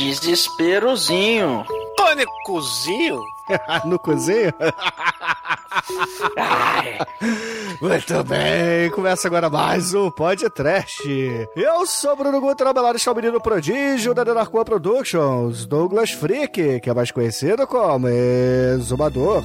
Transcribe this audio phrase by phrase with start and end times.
[0.00, 1.62] Desesperozinho.
[1.94, 3.20] Pânicozinho?
[3.84, 4.50] no cozinho?
[7.82, 11.02] Muito bem, começa agora mais um podcast.
[11.54, 16.88] Eu sou Bruno Guto, trabalhado está o menino prodígio da Denarcoa Productions, Douglas Freak, que
[16.88, 19.44] é mais conhecido como Exumador.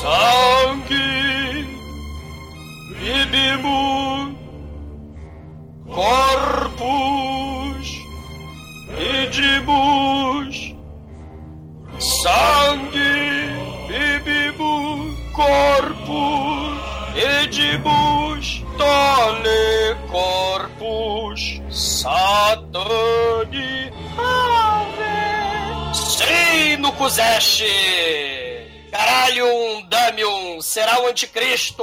[0.00, 0.96] Sangue,
[2.96, 4.34] vivimus,
[5.86, 7.69] corpus,
[8.98, 10.74] idibus,
[12.22, 13.12] sangue,
[13.88, 16.80] vivimus, corpus,
[17.44, 25.94] idibus, tole corpus, satani, ave.
[25.94, 27.64] Sim, no Kuzeste!
[28.90, 31.82] Caralho, um Damium, será o anticristo!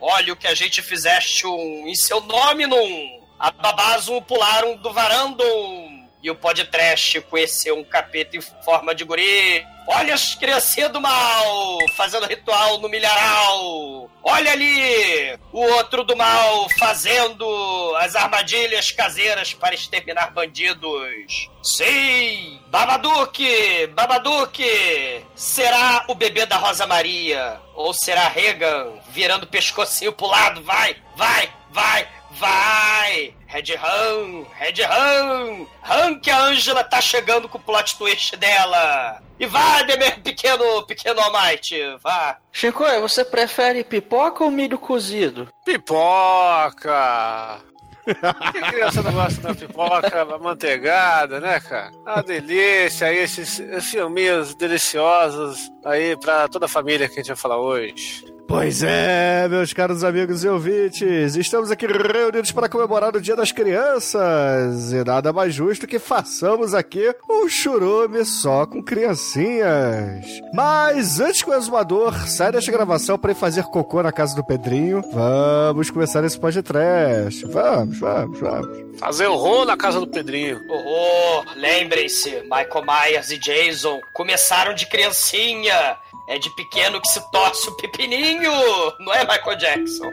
[0.00, 3.20] Olha o que a gente fizeste um, em seu nome, num!
[3.38, 5.85] Ababazum pularam do varandum!
[6.26, 9.64] E o podcast conheceu um capeta em forma de guri.
[9.86, 14.10] Olha as criancinhas do mal fazendo ritual no milharal.
[14.24, 21.48] Olha ali o outro do mal fazendo as armadilhas caseiras para exterminar bandidos.
[21.62, 27.60] Sim, Babaduque, Babaduque, será o bebê da Rosa Maria?
[27.76, 30.60] Ou será Regan virando pescocinho pro lado?
[30.64, 32.08] Vai, vai, vai,
[32.38, 33.34] vai!
[33.46, 39.22] Red Ram, Red Ram, Ram que a Angela tá chegando com o plot twist dela.
[39.38, 42.38] E vai, meu pequeno, pequeno Almighty, vá.
[42.52, 45.48] Chico, você prefere pipoca ou milho cozido?
[45.64, 47.60] Pipoca!
[48.06, 51.90] Que criança não gosta da pipoca manteigada, né, cara?
[52.02, 57.28] Uma delícia aí, esses, esses filminhos deliciosos aí pra toda a família que a gente
[57.28, 58.24] vai falar hoje.
[58.48, 63.50] Pois é, meus caros amigos e ouvintes, estamos aqui reunidos para comemorar o Dia das
[63.50, 70.24] Crianças e nada mais justo que façamos aqui um churume só com criancinhas.
[70.54, 74.44] Mas antes que o exumador saia desta gravação para ir fazer cocô na casa do
[74.44, 77.44] Pedrinho, vamos começar esse podcast.
[77.46, 78.86] Vamos, vamos, vamos.
[79.00, 80.60] Fazer o rolo na casa do Pedrinho.
[80.70, 85.98] Oh, lembrem-se, Michael Myers e Jason começaram de criancinha.
[86.28, 88.50] É de pequeno que se torce o pepininho,
[88.98, 90.10] não é Michael Jackson?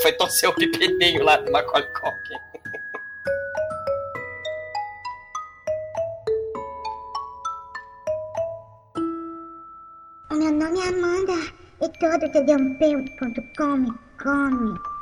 [0.00, 2.48] Foi torcer o pepininho lá do Macaulay Culkin.
[10.30, 13.92] Meu nome é Amanda e todo tdump.com me
[14.22, 14.97] come.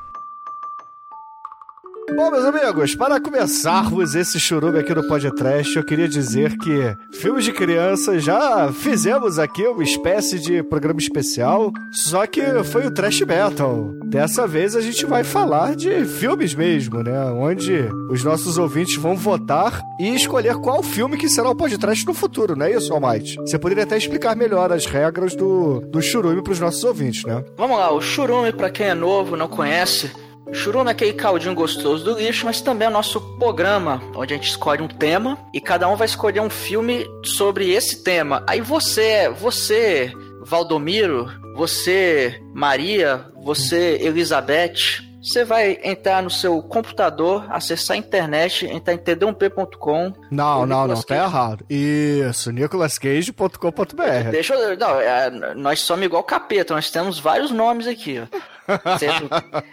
[2.14, 7.44] Bom, meus amigos, para começarmos esse churume aqui no podcast, eu queria dizer que filmes
[7.44, 13.22] de criança já fizemos aqui uma espécie de programa especial, só que foi o Trash
[13.22, 13.90] Metal.
[14.04, 17.24] Dessa vez a gente vai falar de filmes mesmo, né?
[17.32, 22.14] Onde os nossos ouvintes vão votar e escolher qual filme que será o podcast no
[22.14, 23.36] futuro, não é isso, Almighty?
[23.40, 27.44] Você poderia até explicar melhor as regras do, do churume para os nossos ouvintes, né?
[27.56, 30.10] Vamos lá, o churume, pra quem é novo, não conhece,
[30.52, 34.36] Churume é aquele caldinho gostoso do lixo, mas também é o nosso programa, onde a
[34.36, 38.42] gente escolhe um tema e cada um vai escolher um filme sobre esse tema.
[38.48, 40.12] Aí você, você,
[40.42, 48.94] Valdomiro, você, Maria, você, Elizabeth, você vai entrar no seu computador, acessar a internet, entrar
[48.94, 50.12] em td1p.com.
[50.30, 51.20] Não, não, não, tá Cage.
[51.24, 51.66] errado.
[51.68, 54.30] Isso, nicolascage.com.br.
[54.30, 54.76] Deixa eu.
[54.76, 58.20] Não, é, nós somos igual capeta, nós temos vários nomes aqui.
[58.20, 58.55] ó.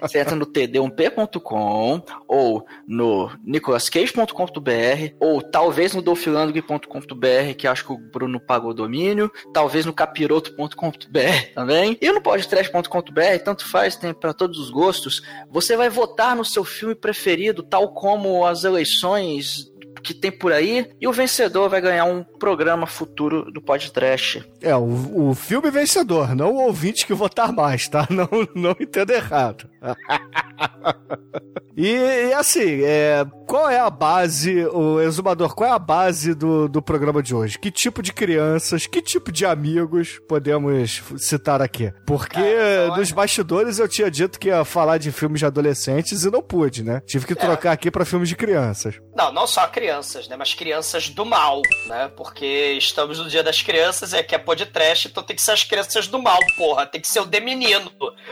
[0.02, 7.98] Você entra, no td1p.com ou no nicolascage.com.br ou talvez no dolphilandg.com.br, que acho que o
[7.98, 14.34] Bruno pagou o domínio, talvez no capiroto.com.br também, e no podcast.com.br, tanto faz, tem para
[14.34, 15.22] todos os gostos.
[15.50, 19.73] Você vai votar no seu filme preferido, tal como as eleições
[20.04, 24.44] que tem por aí, e o vencedor vai ganhar um programa futuro do podcast.
[24.62, 28.08] É, o, o filme vencedor, não o ouvinte que votar mais, tá?
[28.14, 29.68] Não, não entenda errado.
[31.76, 36.68] e, e assim, é, qual é a base, o exumador, qual é a base do,
[36.68, 37.58] do programa de hoje?
[37.58, 41.92] Que tipo de crianças, que tipo de amigos podemos citar aqui?
[42.06, 46.32] Porque Ah, nos bastidores eu tinha dito que ia falar de filmes de adolescentes e
[46.32, 47.02] não pude, né?
[47.06, 49.00] Tive que trocar aqui pra filmes de crianças.
[49.16, 49.93] Não, não só crianças,
[50.28, 50.36] né?
[50.36, 52.12] Mas crianças do mal, né?
[52.16, 55.42] Porque estamos no dia das crianças, é que é pô de trash, então tem que
[55.42, 56.86] ser as crianças do mal, porra.
[56.86, 57.92] Tem que ser o de menino.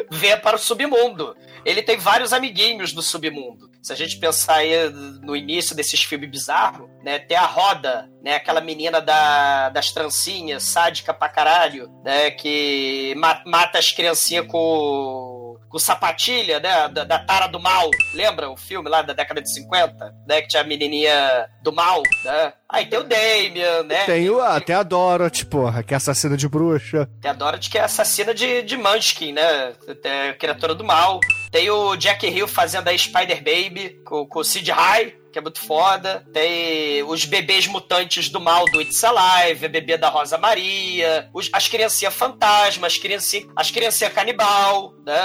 [0.10, 1.36] Venha para o submundo.
[1.66, 3.70] Ele tem vários amiguinhos do submundo.
[3.82, 4.90] Se a gente pensar aí
[5.22, 7.20] no início desses filmes bizarros, né?
[7.20, 8.36] Tem a Roda, né?
[8.36, 12.32] Aquela menina da, das trancinhas, sádica pra caralho, né?
[12.32, 16.88] Que ma mata as criancinhas com com sapatilha, né?
[16.90, 17.90] Da, da, Tara do Mal.
[18.14, 20.16] Lembra o filme lá da década de 50?
[20.28, 20.42] Né?
[20.42, 22.54] Que tinha a menininha do mal, né?
[22.68, 24.06] Aí tem o Damien, né?
[24.06, 27.10] Tem o, ah, tem a Dorothy, porra, que é assassina de bruxa.
[27.22, 29.74] Tem a Dorothy, que é assassina de, de Munchkin, né?
[30.04, 31.20] É criatura do mal.
[31.52, 35.42] Tem o Jack Hill fazendo a Spider Baby com, com o Sid High que é
[35.42, 36.26] muito foda.
[36.34, 41.50] Tem os bebês mutantes do mal do It's Alive, a bebê da Rosa Maria, os,
[41.54, 45.16] as criancinhas fantasmas, as criancinhas, as criancinhas canibal, né?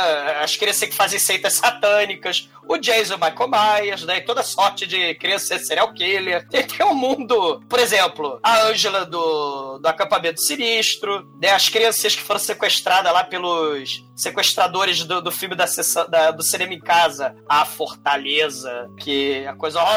[0.43, 4.19] as criancinhas que fazem seitas satânicas, o Jason Michael Myers, né?
[4.19, 6.47] E toda sorte de criança serial killer.
[6.53, 11.51] E tem um mundo, por exemplo, a Ângela do, do acampamento sinistro, né?
[11.51, 15.67] As crianças que foram sequestradas lá pelos sequestradores do, do filme da,
[16.09, 19.96] da, do cinema em casa, a Fortaleza, que é a coisa horrorosa,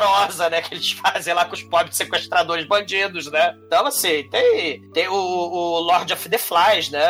[0.49, 0.61] né?
[0.61, 3.55] Que eles fazem lá com os pobres sequestradores bandidos, né?
[3.65, 7.01] Então, assim, tem, tem o, o Lord of the Flies, né?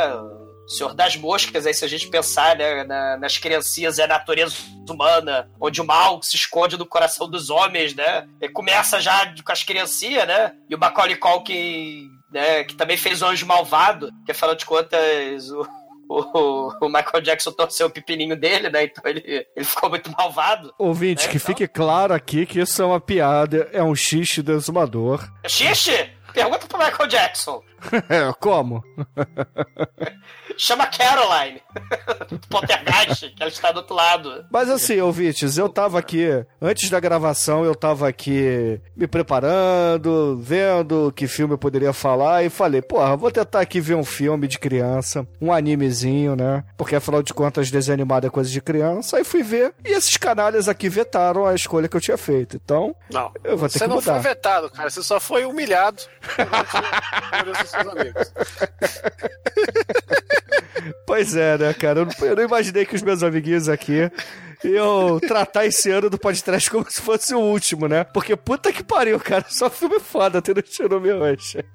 [0.69, 4.56] Senhor das Moscas, aí se a gente pensar né, na, nas criancinhas é a natureza
[4.88, 8.27] humana, onde o mal se esconde no coração dos homens, né?
[8.39, 10.53] E começa já com as criancinhas, né?
[10.69, 15.50] E o Macaulay Culkin, né, que também fez o Anjo Malvado, que afinal de contas
[15.50, 15.68] o,
[16.09, 18.85] o, o, Michael Jackson torceu o pepininho dele, né?
[18.85, 20.73] Então ele, ele ficou muito malvado.
[20.77, 21.31] Ouvinte, né?
[21.31, 21.47] que então...
[21.47, 25.29] fique claro aqui que isso é uma piada, é um xixi do exumador.
[25.44, 26.09] É xixi?
[26.33, 27.63] Pergunta pro Michael Jackson.
[28.39, 28.83] Como?
[30.57, 31.61] Chama Caroline.
[32.49, 34.45] Poltergeist, que ela está do outro lado.
[34.51, 36.27] Mas assim, ouvintes, eu tava aqui,
[36.61, 42.49] antes da gravação, eu tava aqui me preparando, vendo que filme eu poderia falar e
[42.49, 46.63] falei, porra, vou tentar aqui ver um filme de criança, um animezinho, né?
[46.77, 49.17] Porque afinal de contas, desenho animado é coisa de criança.
[49.17, 52.57] Aí fui ver e esses canalhas aqui vetaram a escolha que eu tinha feito.
[52.61, 54.01] Então, não, eu vou ter que mudar.
[54.01, 54.89] Você não foi vetado, cara.
[54.89, 56.03] Você só foi humilhado
[57.74, 58.33] amigos.
[61.06, 62.01] Pois é, né, cara?
[62.01, 64.10] Eu não, eu imaginei que os meus amiguinhos aqui
[64.63, 68.04] iam tratar esse ano do podcast como se fosse o último, né?
[68.04, 69.45] Porque puta que pariu, cara.
[69.50, 71.66] Só filme foda tendo Chernobyl hoje.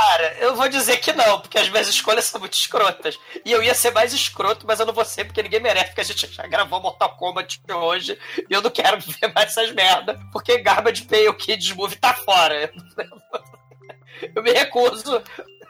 [0.00, 3.18] Cara, eu vou dizer que não, porque as minhas escolhas são muito escrotas.
[3.44, 6.00] E eu ia ser mais escroto, mas eu não vou ser, porque ninguém merece, porque
[6.00, 8.18] a gente já gravou Mortal Kombat hoje
[8.48, 12.72] e eu não quero ver mais essas merda, porque Garbage Pay Kids Movie tá fora.
[14.34, 15.22] Eu me recuso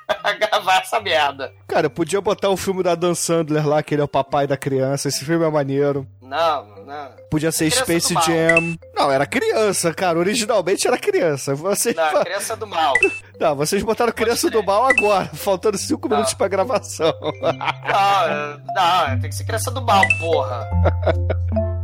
[0.09, 1.53] a gravar essa merda.
[1.69, 4.45] Cara, eu podia botar o filme da Dan Sandler lá, que ele é o papai
[4.45, 5.07] da criança.
[5.07, 6.05] Esse filme é maneiro.
[6.21, 7.13] Não, não.
[7.31, 8.77] Podia ser Space Jam.
[8.95, 10.19] Não, era criança, cara.
[10.19, 11.55] Originalmente era criança.
[11.55, 11.95] Vocês...
[11.95, 12.95] Não, criança do mal.
[13.39, 16.19] Não, vocês botaram criança do mal agora, faltando cinco não.
[16.19, 17.11] minutos pra gravação.
[17.41, 20.69] Não, não, tem que ser criança do mal, porra.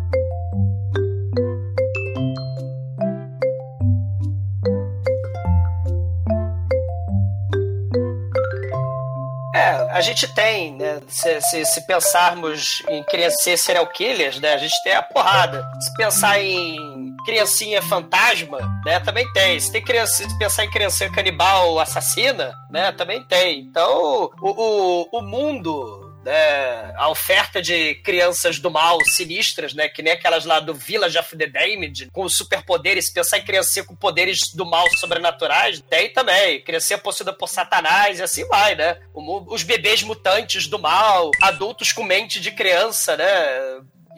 [9.91, 11.01] A gente tem, né?
[11.09, 14.55] Se, se, se, pensarmos em criancinha serial killers, né?
[14.55, 15.67] A gente tem a porrada.
[15.81, 19.01] Se pensar em criancinha fantasma, né?
[19.01, 19.59] Também tem.
[19.59, 22.93] Se tem criança, se pensar em criancinha canibal assassina, né?
[22.93, 23.61] Também tem.
[23.61, 30.03] Então, o, o, o mundo né, a oferta de crianças do mal sinistras, né, que
[30.03, 34.53] nem aquelas lá do Village of the Damned, com superpoderes, pensar em criança com poderes
[34.53, 36.61] do mal sobrenaturais, tem também.
[36.63, 38.99] Criança possuída por satanás e assim vai, né?
[39.15, 43.27] Os bebês mutantes do mal, adultos com mente de criança, né?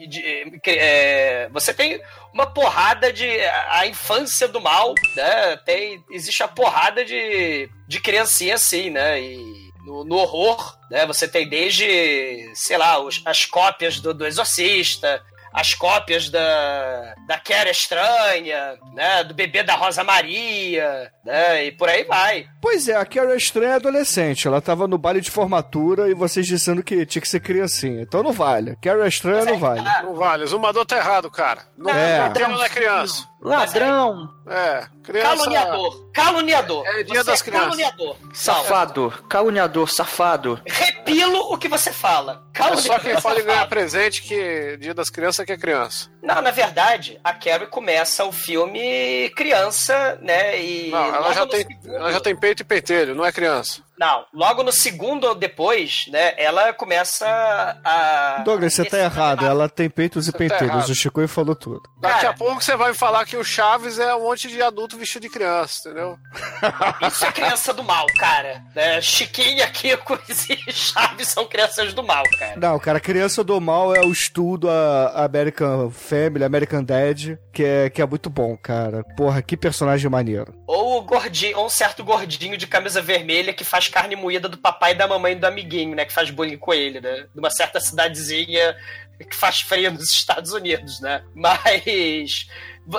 [0.07, 2.01] De, é, você tem
[2.33, 3.27] uma porrada de
[3.69, 5.57] a infância do mal, né?
[5.57, 9.21] Tem existe a porrada de de criancinha assim, né?
[9.21, 11.05] E no, no, horror, né?
[11.07, 17.39] Você tem desde, sei lá, os, as cópias do, do Exorcista, as cópias da, da
[17.39, 19.23] Kera Estranha, né?
[19.23, 21.65] Do bebê da Rosa Maria, né?
[21.65, 22.45] E por aí vai.
[22.61, 24.47] Pois é, a Kera Estranha é adolescente.
[24.47, 28.03] Ela tava no baile de formatura e vocês dizendo que tinha que ser criancinha.
[28.03, 28.77] Então não vale.
[28.79, 29.81] Kera Estranha não vale.
[30.03, 30.43] Não vale.
[30.43, 31.63] O Zumador tá errado, cara.
[31.75, 32.31] Não, é.
[32.47, 33.27] não é criança.
[33.41, 34.29] Ladrão.
[34.47, 35.35] É, criança...
[35.35, 36.08] Caluniador.
[36.23, 36.85] Caluniador.
[36.87, 37.67] É dia você das é crianças.
[37.69, 38.15] Caluniador.
[38.33, 39.13] Safado.
[39.29, 40.61] Caluniador, safado.
[40.65, 42.43] Repilo o que você fala.
[42.53, 46.09] Caluniador, é só quem fala ganhar presente que dia das crianças que é criança.
[46.21, 50.61] Não, na verdade, a Carrie começa o filme criança, né?
[50.61, 53.81] E não, ela já, tem, ela já tem peito e pentelho, não é criança.
[53.97, 57.25] Não, logo no segundo ou depois, né, ela começa
[57.83, 58.41] a.
[58.45, 59.45] Douglas, você tá errado.
[59.45, 60.89] Ela tem peitos e Você tá penteiros.
[60.89, 61.81] o Chico falou tudo.
[61.99, 62.29] Daqui Cara.
[62.29, 65.23] a pouco você vai me falar que o Chaves é um monte de adulto vestido
[65.23, 66.08] de criança, entendeu?
[67.07, 68.63] Isso é criança do mal, cara.
[68.75, 69.01] Né?
[69.01, 72.55] Chiquinha, Kiko e Chaves são crianças do mal, cara.
[72.57, 77.89] Não, cara, Criança do Mal é o estudo a American Family, American Dad, que é,
[77.89, 79.03] que é muito bom, cara.
[79.15, 80.53] Porra, que personagem maneiro.
[80.67, 84.57] Ou o gordinho, ou um certo gordinho de camisa vermelha que faz carne moída do
[84.57, 86.05] papai e da mamãe do amiguinho, né?
[86.05, 87.25] Que faz bullying com ele, né?
[87.33, 88.75] De uma certa cidadezinha
[89.29, 91.23] que faz frio nos Estados Unidos, né?
[91.35, 92.47] Mas.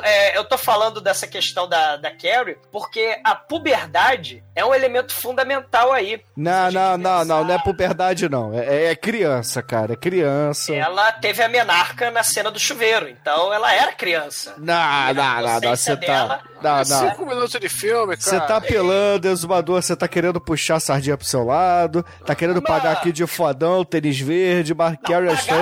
[0.03, 5.13] É, eu tô falando dessa questão da, da Carrie porque a puberdade é um elemento
[5.13, 6.23] fundamental aí.
[6.37, 8.53] Não, não, não, não, não é puberdade, não.
[8.59, 9.95] É, é criança, cara.
[9.95, 10.75] É criança.
[10.75, 14.55] Ela teve a menarca na cena do chuveiro, então ela era criança.
[14.59, 16.41] Não, não, não, não, você tá.
[16.63, 16.85] Não, não.
[16.85, 18.21] Cinco minutos de filme, cara.
[18.21, 22.61] Você tá apelando, exumador, você tá querendo puxar a sardinha pro seu lado, tá querendo
[22.63, 25.01] Mas- pagar aqui de fodão, tênis verde, Mark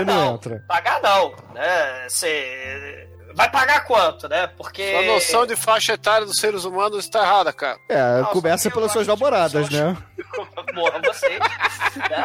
[0.07, 0.35] não.
[0.35, 0.65] entra.
[0.67, 2.07] Pagar não, né?
[2.09, 4.47] Você vai pagar quanto, né?
[4.57, 7.79] Porque A noção de faixa etária dos seres humanos está errada, cara.
[7.89, 9.97] É, Nossa, começa pelas suas namoradas, pessoas- né?
[10.75, 11.29] Morra você.
[11.39, 12.25] né?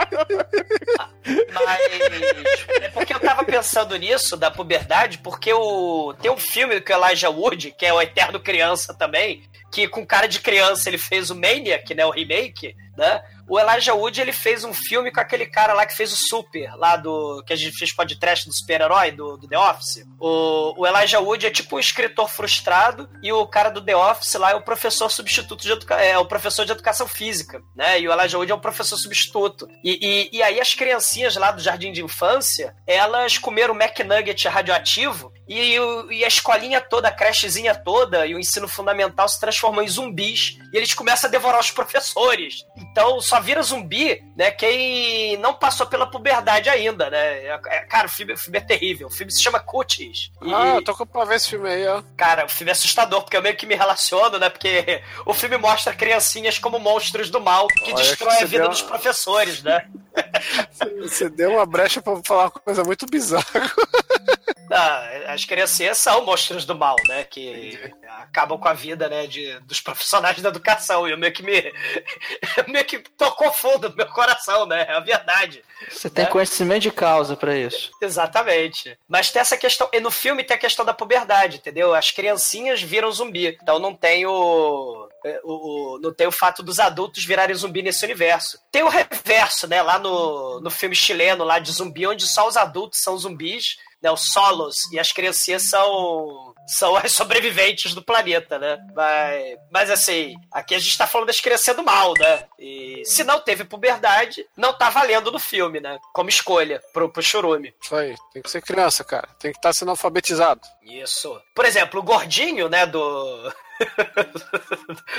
[1.53, 6.13] Mas é porque eu tava pensando nisso, da puberdade, porque o...
[6.21, 10.05] tem um filme que o Elijah Wood, que é o Eterno Criança também, que com
[10.05, 12.05] cara de criança ele fez o Maniac, né?
[12.05, 13.21] O remake, né?
[13.47, 16.73] O Elijah Wood ele fez um filme com aquele cara lá que fez o Super,
[16.75, 17.43] lá do.
[17.45, 20.05] que a gente fez podcast do super-herói, do, do The Office.
[20.19, 24.33] O, o Elijah Wood é tipo um escritor frustrado e o cara do The Office
[24.35, 27.99] lá é o professor substituto de é o professor de educação física, né?
[27.99, 29.67] E o Elijah Wood é o professor substituto.
[29.83, 35.31] E, e, e aí as criancinhas lá do jardim de infância, elas comeram McNugget radioativo
[35.47, 35.75] e,
[36.11, 40.57] e a escolinha toda, a crechezinha toda e o ensino fundamental se transformam em zumbis
[40.71, 42.65] e eles começam a devorar os professores.
[42.77, 44.51] Então só vira zumbi, né?
[44.51, 47.17] Quem não passou pela puberdade ainda, né?
[47.45, 49.07] É- é- cara, o filme, o filme é terrível.
[49.07, 50.31] O filme se chama Cuties.
[50.41, 52.01] E, Ah, eu tô pra ver esse filme aí, ó.
[52.15, 54.49] Cara, o filme é assustador, porque eu meio que me relaciono, né?
[54.49, 58.69] Porque o filme mostra criancinhas como monstros do mal que Olha destroem que a vida
[58.69, 59.87] dos professores, né?
[61.01, 63.43] Você deu uma brecha pra falar uma coisa muito bizarra.
[64.75, 67.23] Ah, as criancinhas são monstros do mal, né?
[67.23, 67.77] Que
[68.19, 71.07] acabam com a vida, né, de, dos profissionais da educação.
[71.07, 71.73] E eu meio que me.
[72.67, 74.85] meio que tocou fundo no meu coração, né?
[74.87, 75.63] É a verdade.
[75.89, 76.27] Você tem É.
[76.27, 77.91] conhecimento de causa pra isso.
[78.01, 78.97] Exatamente.
[79.07, 79.89] Mas tem essa questão.
[79.91, 81.93] E no filme tem a questão da puberdade, entendeu?
[81.93, 83.57] As criancinhas viram zumbi.
[83.61, 85.09] Então não tem o.
[85.25, 88.57] é, o- o- não tem o fato dos adultos virarem zumbi nesse universo.
[88.71, 89.81] Tem o reverso, né?
[89.81, 94.11] Lá no, no filme chileno, lá de zumbi, onde só os adultos são zumbis, né?
[94.11, 96.53] Os solos, e as criancinhas são.
[96.65, 98.77] São as sobreviventes do planeta, né?
[98.95, 102.45] Mas, mas assim, aqui a gente tá falando das crianças do mal, né?
[102.57, 105.99] E se não teve puberdade, não tá valendo no filme, né?
[106.13, 107.73] Como escolha pro, pro churume.
[107.81, 109.27] Isso aí, tem que ser criança, cara.
[109.39, 110.61] Tem que estar sendo alfabetizado.
[110.81, 111.37] Isso.
[111.53, 113.53] Por exemplo, o gordinho, né, do.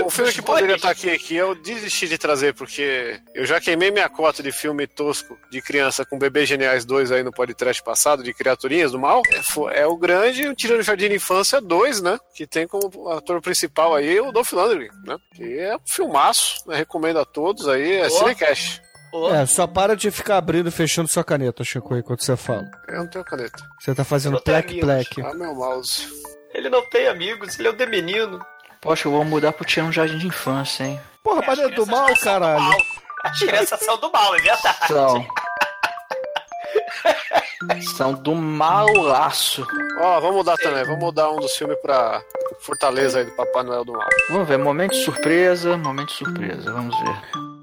[0.05, 3.91] O filme que poderia estar aqui, que eu desisti de trazer, porque eu já queimei
[3.91, 8.23] minha cota de filme tosco de criança com Bebês Geniais 2 aí no podcast passado,
[8.23, 8.33] de
[8.83, 9.23] do mal.
[9.73, 12.19] É, é o grande o Tiro no Jardim de Infância 2, né?
[12.35, 15.17] Que tem como ator principal aí o Dolph Lundgren, né?
[15.35, 16.77] Que é um filmaço, né?
[16.77, 18.11] recomendo a todos aí, é Ó.
[18.11, 18.83] Cinecast.
[19.13, 22.65] Ô, É, só para de ficar abrindo e fechando sua caneta, Chico, enquanto você fala.
[22.89, 23.63] Eu não tenho caneta.
[23.81, 24.87] Você tá fazendo Eu tenho plec amigos.
[25.15, 25.23] plec.
[25.23, 26.09] Ah, meu mouse.
[26.53, 28.45] Ele não tem amigos, ele é um de menino.
[28.81, 31.01] Poxa, eu vou mudar pro Tião Jardim de Infância, hein?
[31.23, 32.63] Porra, As mas é do mal, já são do caralho.
[32.63, 32.79] mal.
[33.25, 34.87] As crianças são do mal, é verdade.
[34.89, 35.27] São.
[37.97, 39.67] São do malaço.
[40.01, 42.23] Ó, vamos mudar também, vamos mudar um dos filmes pra
[42.61, 44.09] Fortaleza aí do Papai Noel do Mal.
[44.31, 47.54] Vamos ver, momento de surpresa, momento de surpresa, vamos ver.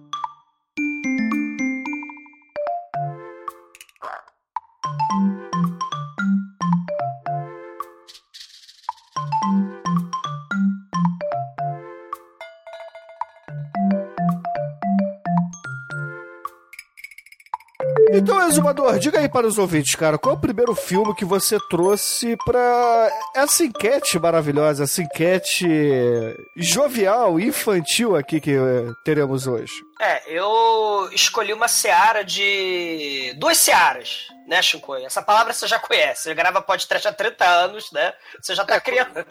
[18.52, 22.38] Exumador, diga aí para os ouvintes, cara, qual é o primeiro filme que você trouxe
[22.46, 25.66] pra essa enquete maravilhosa, essa enquete
[26.56, 29.74] jovial, infantil aqui que eh, teremos hoje?
[30.00, 33.34] É, eu escolhi uma seara de.
[33.38, 35.06] duas searas, né, Shinkoi?
[35.06, 36.24] Essa palavra você já conhece.
[36.24, 38.12] Você grava podcast há 30 anos, né?
[38.42, 39.24] Você já tá É, criando.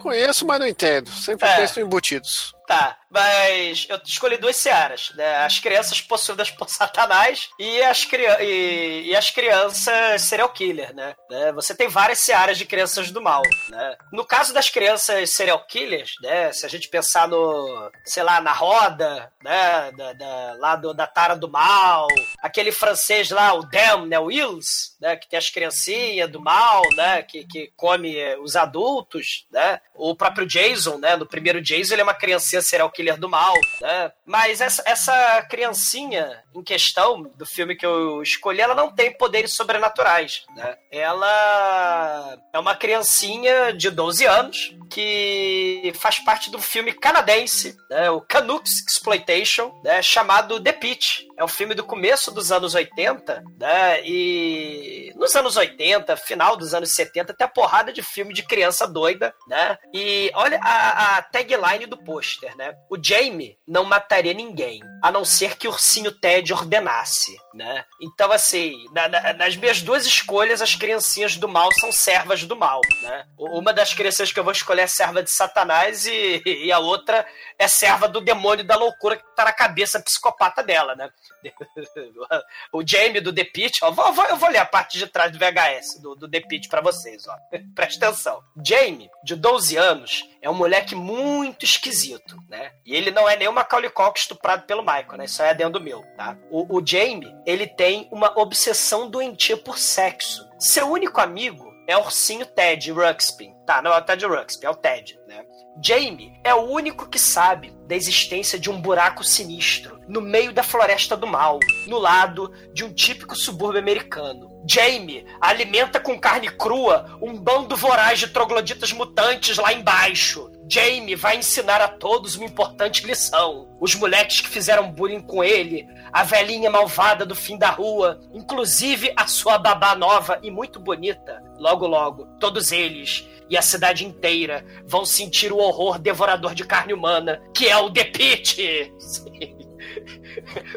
[0.00, 1.08] Conheço, mas não entendo.
[1.10, 1.56] Sempre É.
[1.56, 2.55] penso em embutidos.
[2.66, 5.36] Tá, mas eu escolhi duas searas, né?
[5.36, 8.24] As crianças possuídas por Satanás e as, cri...
[8.40, 11.14] e, e as crianças serial killer, né?
[11.30, 11.52] né?
[11.52, 13.96] Você tem várias searas de crianças do mal, né?
[14.12, 16.52] No caso das crianças serial killers, né?
[16.52, 19.92] Se a gente pensar no, sei lá, na roda, né?
[19.92, 22.08] Da, da, lá do, da Tara do Mal,
[22.42, 24.18] aquele francês lá, o Damn, né?
[24.18, 25.16] O Wills, né?
[25.16, 27.22] Que tem as criancinhas do mal, né?
[27.22, 29.80] Que, que come os adultos, né?
[29.94, 31.16] O próprio Jason, né?
[31.16, 34.12] No primeiro Jason, ele é uma criancinha serial killer do mal, né?
[34.24, 39.54] Mas essa, essa criancinha em questão do filme que eu escolhi, ela não tem poderes
[39.54, 40.76] sobrenaturais, né?
[40.90, 48.10] Ela é uma criancinha de 12 anos que faz parte do filme canadense, né?
[48.10, 50.02] O Canucks Exploitation, né?
[50.02, 51.26] Chamado The Pitch.
[51.36, 54.00] É um filme do começo dos anos 80, né?
[54.04, 58.86] E nos anos 80, final dos anos 70, tem a porrada de filme de criança
[58.86, 59.78] doida, né?
[59.92, 62.74] E olha a, a tagline do pôster, né?
[62.90, 67.84] O Jamie não mataria ninguém, a não ser que o ursinho Ted ordenasse, né?
[68.00, 72.54] Então, assim, na, na, nas minhas duas escolhas, as criancinhas do mal são servas do
[72.54, 73.24] mal, né?
[73.38, 77.26] Uma das crianças que eu vou escolher é serva de Satanás e, e a outra
[77.58, 81.08] é serva do demônio da loucura que tá na cabeça psicopata dela, né?
[82.72, 85.32] o Jamie do The Pit, ó, eu vou, eu vou ler a parte de trás
[85.32, 87.36] do VHS do, do The Pit pra vocês, ó.
[87.74, 88.42] Presta atenção.
[88.64, 92.72] Jamie, de 12 anos, é um moleque muito esquisito, né?
[92.84, 95.24] E ele não é nem o Macaulay Culkin estuprado pelo Michael, né?
[95.24, 96.36] Isso aí é dentro do meu, tá?
[96.50, 100.46] O, o Jamie, ele tem uma obsessão doentia por sexo.
[100.58, 103.54] Seu único amigo é o ursinho Ted Ruxpin.
[103.66, 105.44] Tá, não é o Ted Ruxpin, é o Ted, né?
[105.82, 110.62] Jamie é o único que sabe da existência de um buraco sinistro no meio da
[110.62, 114.50] floresta do mal, no lado de um típico subúrbio americano.
[114.68, 120.50] Jamie alimenta com carne crua um bando voraz de trogloditas mutantes lá embaixo.
[120.68, 123.68] Jamie vai ensinar a todos uma importante lição.
[123.80, 129.12] Os moleques que fizeram bullying com ele, a velhinha malvada do fim da rua, inclusive
[129.16, 131.40] a sua babá nova e muito bonita.
[131.58, 136.92] Logo, logo, todos eles e a cidade inteira vão sentir o horror devorador de carne
[136.92, 138.92] humana, que é o The Pit.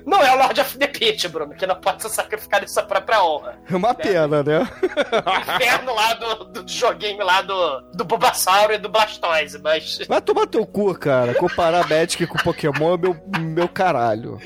[0.06, 2.84] Não é o Lord of the Pit, Bruno, que não pode se sacrificar em sua
[2.84, 3.60] própria honra.
[3.70, 4.60] É uma pena, né?
[4.60, 10.00] O inferno lá do, do joguinho lá do, do Bulbasaur e do Blastoise, mas...
[10.08, 11.34] Vai tomar teu cu, cara.
[11.36, 14.40] Comparar Magic com Pokémon é meu, meu caralho.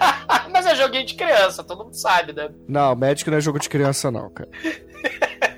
[0.52, 2.48] mas é joguinho de criança, todo mundo sabe, né?
[2.68, 4.48] Não, Magic não é jogo de criança, não, cara.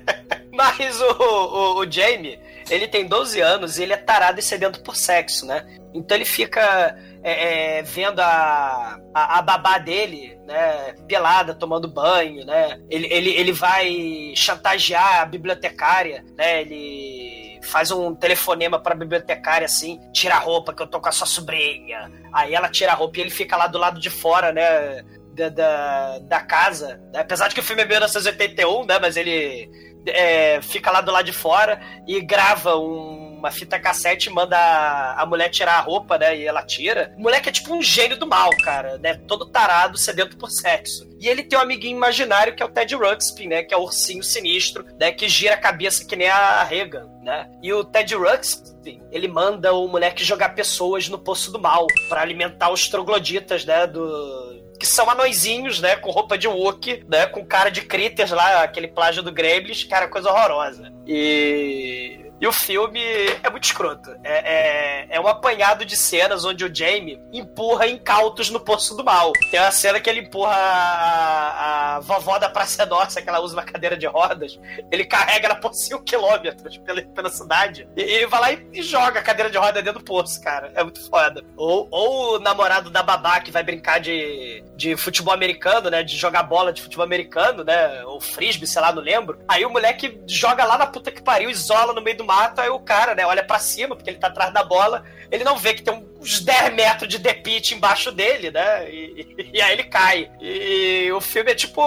[0.63, 4.81] Mas o, o, o, Jamie, ele tem 12 anos e ele é tarado e sedento
[4.81, 5.65] por sexo, né?
[5.93, 12.45] Então ele fica é, é, vendo a, a, a, babá dele, né, pelada, tomando banho,
[12.45, 12.79] né?
[12.89, 16.61] Ele, ele, ele vai chantagear a bibliotecária, né?
[16.61, 21.11] Ele faz um telefonema pra bibliotecária assim, tira a roupa que eu tô com a
[21.11, 22.09] sua sobrinha.
[22.31, 25.03] Aí ela tira a roupa e ele fica lá do lado de fora, né?
[25.33, 27.01] Da, da, da casa.
[27.15, 28.99] Apesar de que o filme é 1981, né?
[28.99, 29.67] Mas ele
[30.07, 35.21] é, fica lá do lado de fora e grava um, uma fita cassete manda a,
[35.21, 36.37] a, mulher tirar a roupa, né?
[36.37, 37.13] E ela tira.
[37.17, 39.15] O moleque é tipo um gênio do mal, cara, né?
[39.27, 41.05] Todo tarado, sedento por sexo.
[41.19, 43.63] E ele tem um amiguinho imaginário que é o Ted Ruxpin, né?
[43.63, 45.11] Que é o ursinho sinistro, né?
[45.11, 47.49] Que gira a cabeça que nem a Regan, né?
[47.61, 52.21] E o Ted Ruxpin, ele manda o moleque jogar pessoas no Poço do Mal para
[52.21, 53.85] alimentar os trogloditas, né?
[53.85, 54.52] Do,
[54.83, 55.95] que são anõezinhos, né?
[55.95, 57.25] Com roupa de Wookie, né?
[57.25, 60.91] Com cara de critters lá, aquele plágio do Gremlins, cara, coisa horrorosa.
[61.07, 63.01] E e o filme
[63.41, 64.11] é muito escroto.
[64.23, 69.03] É, é, é, um apanhado de cenas onde o Jamie empurra incautos no Poço do
[69.03, 69.31] Mal.
[69.49, 73.55] Tem uma cena que ele empurra a, a vovó da Praça Nossa, que ela usa
[73.55, 74.59] uma cadeira de rodas.
[74.91, 77.87] Ele carrega ela por 5 quilômetros pela, pela cidade.
[77.95, 80.71] E, e vai lá e, e, joga a cadeira de roda dentro do poço, cara.
[80.75, 81.43] É muito foda.
[81.55, 86.03] Ou, ou o namorado da babá que vai brincar de, de futebol americano, né?
[86.03, 88.03] De jogar bola de futebol americano, né?
[88.05, 89.39] Ou frisbee, sei lá, não lembro.
[89.47, 92.69] Aí o moleque joga lá na puta que pariu, isola no meio do mato, aí
[92.69, 95.73] o cara, né, olha para cima, porque ele tá atrás da bola, ele não vê
[95.73, 98.89] que tem uns 10 metros de The Pit embaixo dele, né?
[98.89, 100.31] E, e, aí ele cai.
[100.39, 101.81] E o filme é tipo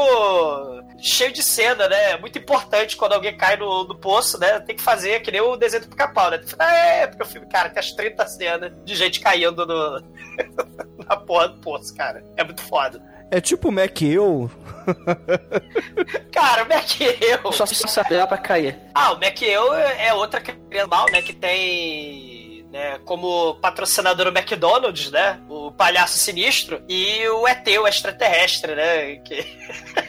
[0.98, 2.16] cheio de cena, né?
[2.16, 4.60] Muito importante quando alguém cai no, no poço, né?
[4.60, 6.40] Tem que fazer que nem o desenho do pica-pau, né?
[6.58, 10.02] Ah, é, porque o filme, cara, tem as 30 cenas de gente caindo no,
[11.08, 12.24] na porra do poço, cara.
[12.36, 13.00] É muito foda.
[13.30, 14.50] É tipo Mac eu.
[16.32, 17.52] Cara, o Mac eu.
[17.52, 18.78] Só se saber pra cair.
[18.94, 21.22] Ah, o Mac eu é outra criança mal, né?
[21.22, 22.35] Que tem
[22.76, 25.40] né, como patrocinador o McDonald's, né?
[25.48, 26.82] O palhaço sinistro.
[26.86, 29.16] E o ET, o extraterrestre, né?
[29.16, 29.46] Que...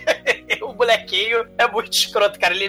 [0.62, 2.54] o molequinho é muito escroto, cara.
[2.54, 2.66] Ele,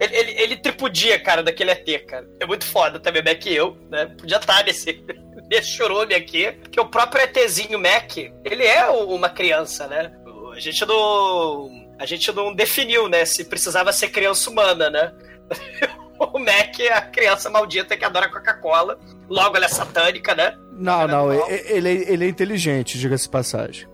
[0.00, 2.26] ele, ele, ele tripudia, cara, daquele ET, cara.
[2.40, 4.06] É muito foda também, Mac que eu, né?
[4.06, 5.04] Podia estar nesse,
[5.50, 6.52] nesse chorume aqui.
[6.72, 10.10] Que o próprio ETzinho Mac, ele é uma criança, né?
[10.50, 11.86] A gente não.
[11.98, 13.26] A gente não definiu, né?
[13.26, 15.12] Se precisava ser criança humana, né?
[16.48, 18.98] Mac é a criança maldita que adora Coca-Cola.
[19.28, 20.56] Logo, ela é satânica, né?
[20.72, 23.86] Não, não, ele, ele é inteligente, diga-se passagem.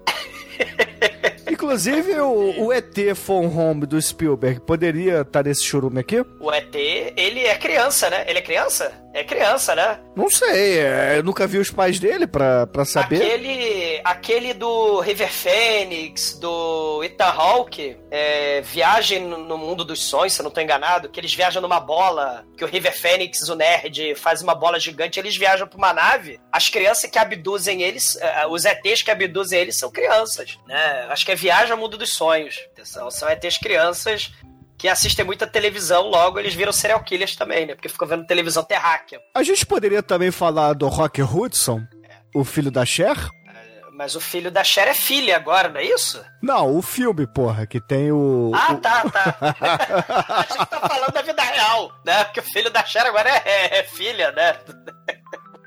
[1.51, 6.25] Inclusive, o, o ET Phone Home do Spielberg poderia estar nesse churume aqui?
[6.39, 8.25] O ET, ele é criança, né?
[8.29, 8.93] Ele é criança?
[9.15, 10.01] É criança, né?
[10.17, 13.23] Não sei, é, eu nunca vi os pais dele pra, pra saber.
[13.23, 20.41] Aquele, aquele do River Phoenix, do Ethan Hawke, é, Viagem no Mundo dos Sonhos, se
[20.41, 24.17] eu não tô enganado, que eles viajam numa bola, que o River Phoenix, o nerd,
[24.17, 28.49] faz uma bola gigante, eles viajam pra uma nave, as crianças que abduzem eles, é,
[28.49, 31.07] os ETs que abduzem eles são crianças, né?
[31.09, 32.59] Acho que é Viagem ao Mundo dos Sonhos.
[32.83, 34.33] São, são ETs crianças
[34.77, 37.75] que assistem muita televisão, logo eles viram serial killers também, né?
[37.75, 39.21] Porque ficam vendo televisão terráquea.
[39.35, 41.83] A gente poderia também falar do Rock Hudson,
[42.35, 43.17] o filho da Cher?
[43.47, 46.23] É, mas o filho da Cher é filha agora, não é isso?
[46.43, 48.51] Não, o filme, porra, que tem o.
[48.55, 48.79] Ah, o...
[48.79, 49.37] tá, tá.
[50.29, 52.25] a gente tá falando da vida real, né?
[52.25, 54.59] Porque o filho da Cher agora é, é filha, né?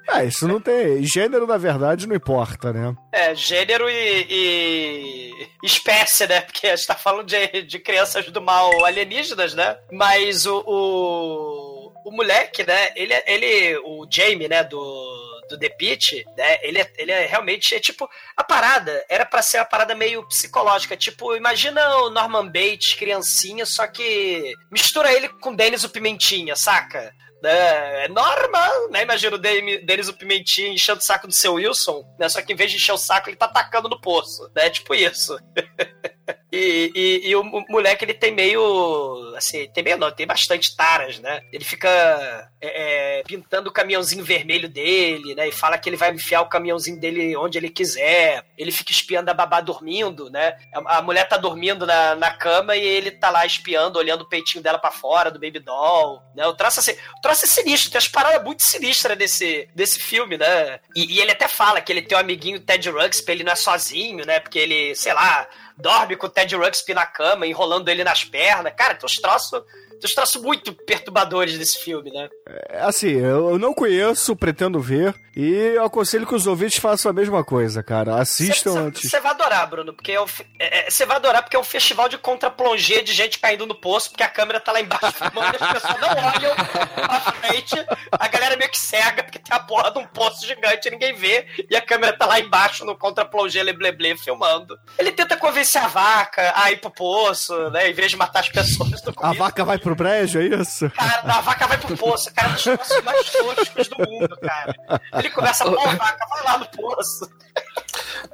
[0.07, 1.03] É, isso não tem.
[1.03, 2.95] Gênero, na verdade, não importa, né?
[3.11, 6.41] É, gênero e, e espécie, né?
[6.41, 9.77] Porque a gente tá falando de, de crianças do mal alienígenas, né?
[9.91, 12.91] Mas o, o, o moleque, né?
[12.95, 14.63] Ele, ele, o Jamie, né?
[14.63, 16.59] Do do The Pitch, né?
[16.61, 20.27] Ele é, ele é realmente é tipo a parada era para ser uma parada meio
[20.27, 26.55] psicológica, tipo imagina o Norman Bates criancinha, só que mistura ele com Dennis o Pimentinha,
[26.55, 27.13] saca?
[27.41, 28.05] Né?
[28.05, 29.03] É normal, né?
[29.03, 32.27] Imagina o Denis o Pimentinho enchendo o saco do seu Wilson, né?
[32.29, 34.69] Só que em vez de encher o saco, ele tá atacando no poço, né?
[34.69, 35.37] Tipo isso.
[36.51, 39.33] E, e, e, o moleque, ele tem meio.
[39.35, 41.41] Assim, tem meio não, tem bastante taras, né?
[41.51, 45.47] Ele fica é, é, pintando o caminhãozinho vermelho dele, né?
[45.47, 48.43] E fala que ele vai enfiar o caminhãozinho dele onde ele quiser.
[48.57, 50.57] Ele fica espiando a babá dormindo, né?
[50.73, 54.29] A, a mulher tá dormindo na, na cama e ele tá lá espiando, olhando o
[54.29, 56.45] peitinho dela para fora, do baby doll, né?
[56.47, 60.79] O troço, assim, o é sinistro, tem as paradas muito sinistras desse, desse filme, né?
[60.95, 63.55] E, e ele até fala que ele tem um amiguinho Ted Ruxpin, ele não é
[63.55, 64.39] sozinho, né?
[64.39, 68.73] Porque ele, sei lá dorme com o Ted Ruxpin na cama, enrolando ele nas pernas.
[68.75, 69.63] Cara, tem uns troços
[69.99, 72.29] tem uns troços muito perturbadores desse filme, né?
[72.69, 75.15] É, assim, eu não conheço, pretendo ver.
[75.35, 78.19] E eu aconselho que os ouvintes façam a mesma coisa, cara.
[78.19, 79.09] Assistam cê, antes.
[79.09, 82.17] Você vai adorar, Bruno, porque você é, é, vai adorar porque é um festival de
[82.17, 85.73] contra-plongé de gente caindo no poço, porque a câmera tá lá embaixo filmando e as
[85.73, 87.75] pessoas não olham pra frente.
[88.11, 91.13] A galera meio que cega, porque tem a porra de um poço gigante e ninguém
[91.13, 91.45] vê.
[91.69, 94.77] E a câmera tá lá embaixo no contra-plongé lebleble filmando.
[94.97, 97.89] Ele tenta convencer a vaca a ir pro poço, né?
[97.89, 99.01] Em vez de matar as pessoas.
[99.17, 100.89] A vaca vai pro brejo, é isso?
[100.91, 102.33] Cara, a vaca vai pro poço.
[102.33, 104.75] Cara, é um dos negócios mais toscos do mundo, cara.
[105.13, 107.29] Ele ele começa, pô, vaca, vai lá no poço.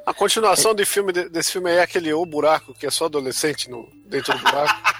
[0.06, 3.68] A continuação do filme, desse filme aí é aquele O Buraco, que é só adolescente
[3.68, 4.93] no, dentro do buraco.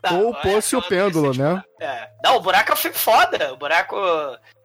[0.00, 1.62] Tá, Ou o poço e o pêndulo, né?
[1.80, 2.08] É.
[2.22, 3.52] Não, o buraco é um filme foda.
[3.52, 3.96] O buraco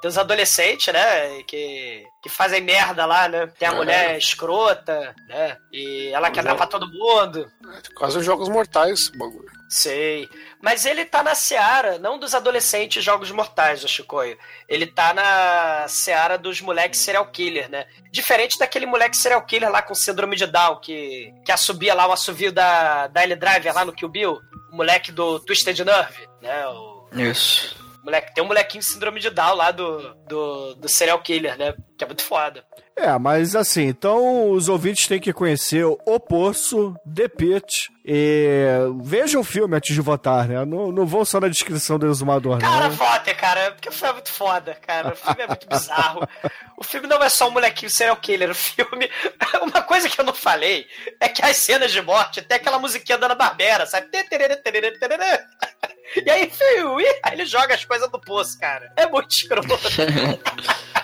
[0.01, 1.41] tem os adolescentes, né?
[1.47, 3.47] Que, que fazem merda lá, né?
[3.57, 3.75] Tem a é.
[3.75, 5.57] mulher escrota, né?
[5.71, 7.49] E ela quer dar pra todo mundo.
[7.73, 9.49] É, quase os jogos mortais, bagulho.
[9.71, 10.27] Sei.
[10.61, 14.37] Mas ele tá na seara, não dos adolescentes jogos mortais, o Chicoio.
[14.67, 17.85] Ele tá na seara dos moleques serial killer, né?
[18.11, 22.11] Diferente daquele moleque serial killer lá com síndrome de Down, que, que assobia lá o
[22.11, 24.41] assovio da, da L-Driver lá no Kill Bill.
[24.71, 26.67] O moleque do Twisted Nerve, né?
[26.67, 27.07] O...
[27.13, 27.75] Isso.
[28.03, 31.75] Moleque, tem um molequinho de síndrome de Down lá do, do, do serial killer, né?
[31.97, 32.65] Que é muito foda.
[32.97, 38.65] É, mas assim, então os ouvintes têm que conhecer O Poço, The Pit e
[39.01, 40.63] vejam o filme antes de votar, né?
[40.65, 42.59] Não, não vão só na descrição do exumador, não.
[42.59, 45.13] Cara, votem, cara, porque o filme é muito foda, cara.
[45.13, 46.27] O filme é muito bizarro.
[46.77, 49.09] O filme não é só um molequinho serial killer, o filme...
[49.61, 50.87] Uma coisa que eu não falei
[51.19, 54.07] é que as cenas de morte tem aquela musiquinha da Ana Barbera, sabe?
[56.15, 58.91] E aí, fio, aí ele joga as coisas do poço, cara.
[58.97, 59.67] É muito escroto.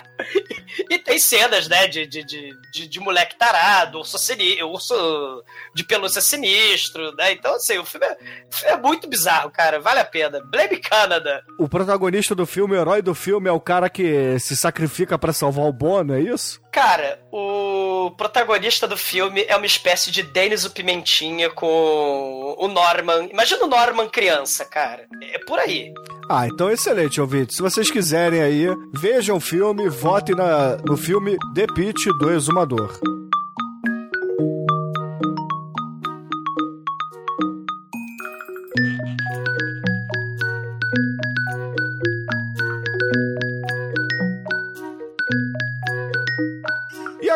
[0.89, 6.21] e tem cenas, né, de, de, de, de, moleque tarado, urso, sinistro, urso de pelúcia
[6.21, 7.31] sinistro, né?
[7.31, 8.17] Então, assim, o filme é,
[8.51, 9.79] o filme é, muito bizarro, cara.
[9.79, 10.41] Vale a pena.
[10.51, 11.43] Blame Canada.
[11.59, 15.33] O protagonista do filme, o herói do filme, é o cara que se sacrifica para
[15.33, 16.59] salvar o Bono, é isso?
[16.71, 23.29] Cara, o protagonista do filme é uma espécie de Dennis o Pimentinha com o Norman.
[23.31, 25.07] Imagina o Norman criança, cara.
[25.33, 25.91] É por aí.
[26.29, 27.55] Ah, então excelente, ouvinte.
[27.55, 32.99] Se vocês quiserem aí, vejam o filme, votem na, no filme The Pit do Exumador.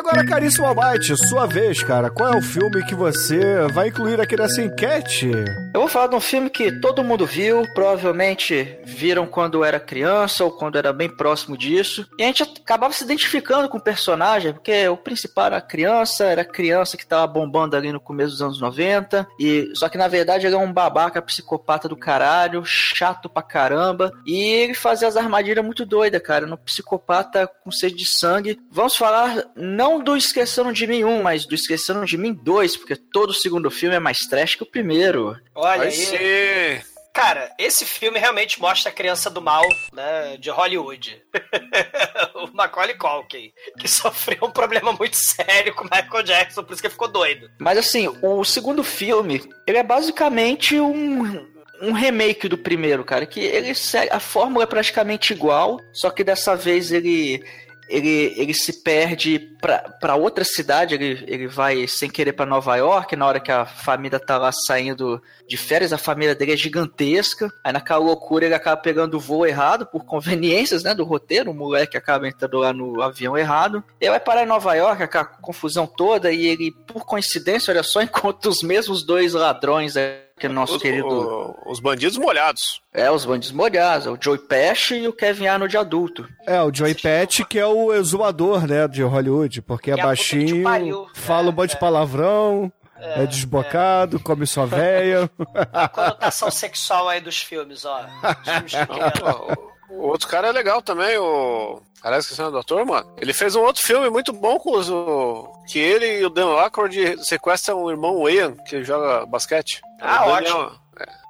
[0.02, 2.10] agora, caríssimo Abate, sua vez, cara.
[2.10, 5.32] Qual é o filme que você vai incluir aqui nessa enquete?
[5.82, 10.46] Eu vou falar de um filme que todo mundo viu, provavelmente viram quando era criança
[10.46, 12.08] ou quando era bem próximo disso.
[12.20, 16.46] E a gente acabava se identificando com o personagem, porque o principal era criança, era
[16.46, 19.28] criança que tava bombando ali no começo dos anos 90.
[19.40, 24.14] E só que na verdade ele é um babaca psicopata do caralho, chato pra caramba.
[24.24, 26.46] E ele fazia as armadilhas muito doidas, cara.
[26.46, 28.60] No psicopata com sede de sangue.
[28.70, 32.96] Vamos falar não do Esqueceram de Mim 1, mas do Esqueceram de Mim 2, porque
[32.96, 35.36] todo o segundo filme é mais trash que o primeiro.
[35.56, 35.94] Olha Vai aí.
[35.94, 36.92] ser.
[37.14, 41.22] Cara, esse filme realmente mostra a criança do mal, né, de Hollywood.
[42.36, 46.82] o Macaulay Culkin, que sofreu um problema muito sério com o Michael Jackson, por isso
[46.82, 47.50] que ele ficou doido.
[47.60, 51.46] Mas assim, o segundo filme, ele é basicamente um,
[51.82, 53.26] um remake do primeiro, cara.
[53.26, 57.44] Que ele segue, a fórmula é praticamente igual, só que dessa vez ele
[57.92, 63.16] ele, ele se perde pra outra cidade, ele, ele vai sem querer pra Nova York,
[63.16, 67.52] na hora que a família tá lá saindo de férias, a família dele é gigantesca,
[67.64, 71.54] aí naquela loucura ele acaba pegando o voo errado, por conveniências, né, do roteiro, o
[71.54, 75.86] moleque acaba entrando lá no avião errado, ele vai parar em Nova York, aquela confusão
[75.86, 79.96] toda, e ele, por coincidência, olha só, encontra os mesmos dois ladrões
[80.42, 81.08] que nosso Os, querido...
[81.08, 82.82] o- os bandidos molhados.
[82.94, 86.28] É, os bandidos molhados, o Joey Pesci e o Kevin Arnold adulto.
[86.46, 90.04] É, o Joey Patch, que é o exumador, né, de Hollywood, porque é, Que é
[90.04, 91.08] que baixinho, pariu.
[91.14, 95.30] fala um É, monte de palavrão, é, desbocado, come sua véia.
[95.72, 98.02] A conotação sexual aí dos filmes, ó.
[98.44, 98.74] Dos filmes.
[99.20, 101.82] Pô, O, o outro cara é legal também, o.
[102.04, 103.14] Aliás, esqueci o nome do ator, mano.
[103.20, 104.90] Ele fez um outro filme muito bom com os.
[104.90, 109.82] o- Que ele e o Dan Aykroyd sequestram o irmão Ian, que joga basquete.
[110.02, 110.72] Ah, O Daniel-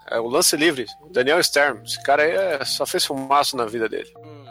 [0.10, 0.86] É, é o lance livre.
[1.12, 1.82] Daniel Stern.
[1.86, 4.12] Esse cara aí é- só fez fumaço na vida dele.
[4.18, 4.46] Uhum.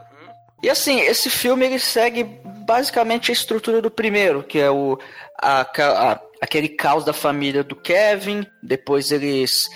[0.62, 2.24] E assim, esse filme ele segue
[2.66, 4.98] basicamente a estrutura do primeiro, que é o
[5.42, 9.68] a- a- aquele caos da família do Kevin, depois eles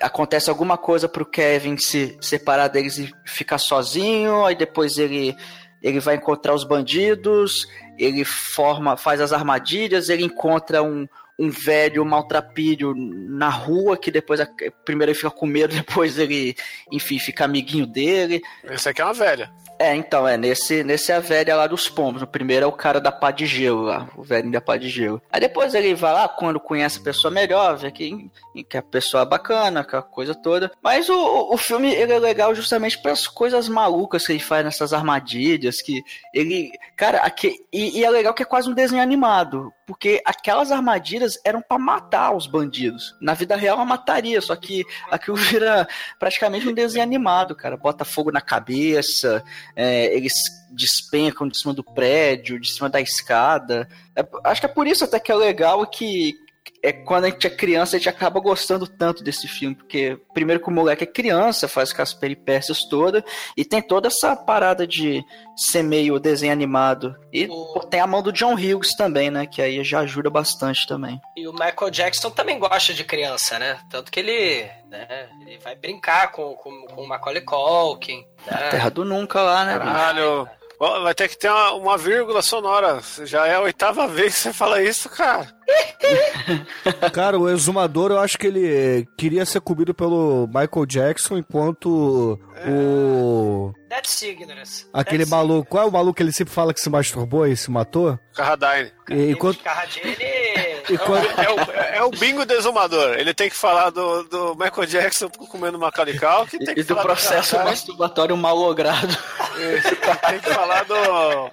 [0.00, 5.36] acontece alguma coisa pro Kevin se separar deles e ficar sozinho, aí depois ele
[5.82, 7.66] ele vai encontrar os bandidos,
[8.02, 11.06] ele forma, faz as armadilhas, ele encontra um,
[11.38, 14.40] um velho maltrapilho na rua, que depois,
[14.84, 16.56] primeiro ele fica com medo, depois ele,
[16.90, 18.42] enfim, fica amiguinho dele.
[18.64, 19.50] Esse aqui é uma velha.
[19.82, 22.20] É, então, é, nesse, nesse é a velha lá dos pombos.
[22.20, 24.88] No primeiro é o cara da pá de gelo lá, o velhinho da pá de
[24.88, 25.20] gelo.
[25.28, 28.30] Aí depois ele vai lá, quando conhece a pessoa melhor, vê que,
[28.68, 30.70] que a pessoa é bacana, aquela coisa toda.
[30.80, 34.92] Mas o, o filme, ele é legal justamente pelas coisas malucas que ele faz nessas
[34.92, 36.70] armadilhas, que ele...
[36.96, 41.40] Cara, aqui, e, e é legal que é quase um desenho animado, porque aquelas armadilhas
[41.44, 43.16] eram pra matar os bandidos.
[43.20, 45.88] Na vida real, mataria, só que aquilo vira
[46.20, 47.76] praticamente um desenho animado, cara.
[47.76, 49.42] Bota fogo na cabeça,
[49.74, 50.34] é, eles
[50.70, 53.88] despencam de cima do prédio, de cima da escada.
[54.16, 56.34] É, acho que é por isso até que é legal que
[56.82, 60.60] é quando a gente é criança, a gente acaba gostando tanto desse filme, porque primeiro
[60.62, 63.22] que o moleque é criança, faz com as peripécias todas,
[63.56, 65.22] e tem toda essa parada de
[65.56, 67.14] ser meio desenho animado.
[67.32, 70.86] E O- tem a mão do John Hughes também, né, que aí já ajuda bastante
[70.86, 71.20] também.
[71.36, 73.78] E o Michael Jackson também gosta de criança, né?
[73.90, 78.24] Tanto que ele, né, ele vai brincar com, com, com o Macaulay Culkin.
[78.46, 78.68] Né?
[78.70, 79.92] Terra do Nunca lá, né, bicho?
[79.92, 80.48] Caralho.
[80.50, 83.00] Ó, Vai ter que ter uma, uma vírgula sonora.
[83.24, 85.46] Já é a oitava vez que você fala isso, cara.
[87.12, 93.72] Cara, o exumador, eu acho que ele queria ser comido pelo Michael Jackson, enquanto o...
[93.88, 94.86] That's ignorance.
[94.92, 95.68] Aquele That's maluco...
[95.70, 98.18] Qual é o maluco que ele sempre fala que se masturbou e se matou?
[98.34, 98.92] Carradine.
[99.08, 99.62] E, enquanto...
[99.62, 100.16] Carradine,
[100.90, 101.40] enquanto...
[101.40, 103.14] É o, é o bingo do exumador.
[103.18, 106.58] Ele tem que falar do, do Michael Jackson comendo Macaulay Culkin.
[106.58, 109.16] Tem que E do processo Carradine, masturbatório malogrado.
[109.52, 111.50] Tem que falar do,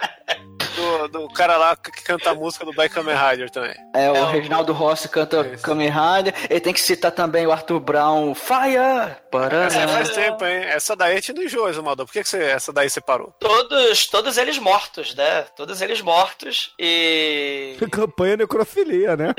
[1.08, 3.76] do, do cara lá que canta a música do Black Kamen Rider também.
[3.94, 6.34] É, o É, Reginaldo Rossi canta Kamen Rider.
[6.50, 9.16] Ele tem que citar também o Arthur Brown, Fire!
[9.32, 9.66] Parará.
[9.66, 10.64] Essa faz tempo, hein?
[10.64, 12.06] Essa daí a gente não enjoa, Exumador.
[12.06, 13.34] Por que, que você, essa daí você parou?
[13.40, 15.44] todos, todos eles mortos, né?
[15.56, 16.74] Todos eles mortos.
[16.80, 19.34] E Campanha necrofilia, né?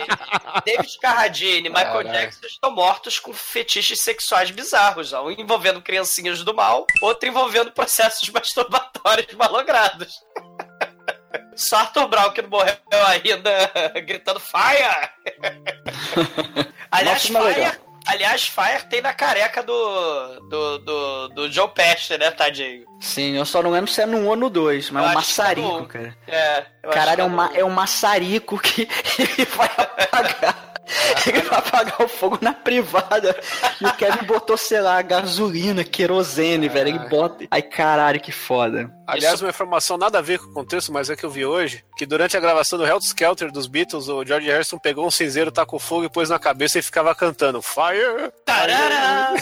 [0.64, 2.04] David Carradine e Michael.
[2.04, 5.26] Jackson estão mortos com fetiches sexuais bizarros, ó.
[5.26, 10.14] um envolvendo criancinhas do mal, outro envolvendo processos masturbatórios malogrados.
[11.56, 13.70] Só Arthur Brown que não morreu ainda
[14.04, 15.10] gritando Fire!
[16.90, 17.72] aliás, Nossa, Fire, legal.
[18.06, 22.84] aliás, Fire tem na careca do, do, do, do Joe Pesci, né, tadinho?
[23.00, 25.14] Sim, eu só não lembro se é no 1 ou no 2, mas Eu é
[25.14, 25.86] um acho que é no maçarico, um.
[25.86, 26.16] cara.
[26.28, 30.71] É, eu Caralho, que é um, é um maçarico que ele vai apagar.
[31.26, 33.38] Ele vai apagar o fogo na privada.
[33.80, 36.88] E o Kevin botou, sei lá, gasolina, querosene, velho.
[36.88, 37.44] Ele bota.
[37.50, 38.92] Ai, caralho, que foda.
[39.06, 41.84] Aliás, uma informação nada a ver com o contexto, mas é que eu vi hoje,
[41.96, 45.52] que durante a gravação do Helter Skelter dos Beatles, o George Harrison pegou um cinzeiro,
[45.52, 48.32] tacou fogo e pôs na cabeça e ficava cantando Fire!
[48.44, 49.34] Tarará!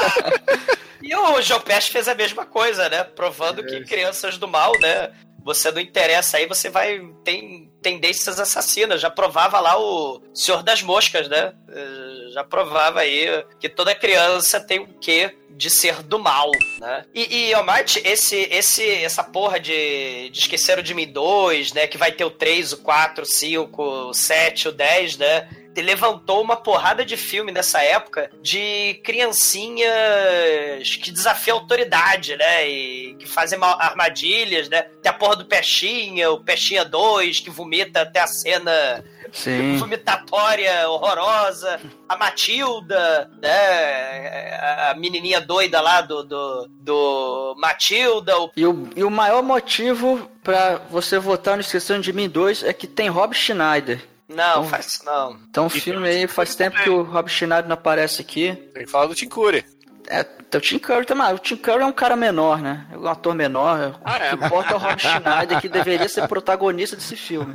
[1.02, 3.04] e o Joe Pesci fez a mesma coisa, né?
[3.04, 5.10] Provando que crianças do mal, né?
[5.54, 7.00] Você não interessa aí, você vai.
[7.24, 9.00] tem tendências assassinas.
[9.00, 11.52] Já provava lá o Senhor das Moscas, né?
[11.68, 13.26] Eh, Já provava aí
[13.58, 17.04] que toda criança tem o quê de ser do mal, né?
[17.14, 21.86] E, e Almighty, esse, esse, essa porra de, de Esqueceram de Mim 2, né?
[21.86, 25.48] Que vai ter o 3, o 4, o 5, o 7, o 10, né?
[25.76, 32.68] Levantou uma porrada de filme nessa época de criancinhas que desafiam a autoridade, né?
[32.68, 34.82] E que fazem armadilhas, né?
[35.02, 39.76] Tem a porra do Peixinha, o Peixinha 2, que vomita até a cena Sim.
[39.78, 41.80] vomitatória horrorosa.
[42.08, 44.90] A Matilda, né?
[44.90, 48.38] A menininha doida lá do, do, do Matilda.
[48.38, 48.50] O...
[48.56, 52.72] E o, e o maior motivo pra você votar no Esquecendo de Mim 2 é
[52.72, 54.09] que tem Rob Schneider.
[54.34, 55.38] Não, faz isso não.
[55.50, 58.54] Então o filme aí faz tempo que o Rob Schneider não aparece aqui.
[58.72, 59.64] Tem que falar do Tim Curry.
[60.10, 61.32] É, tem o Tim Curry também.
[61.32, 62.84] O Tim Curry é um cara menor, né?
[62.92, 64.00] É um ator menor.
[64.04, 67.52] Ah, é, o que importa é o Rob Schneider, que deveria ser protagonista desse filme.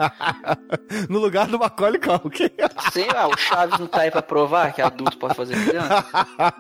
[1.10, 2.50] no lugar do Macaulay Culkin.
[2.94, 6.06] Sim, ah, o Chaves não tá aí pra provar que adulto pode fazer criança.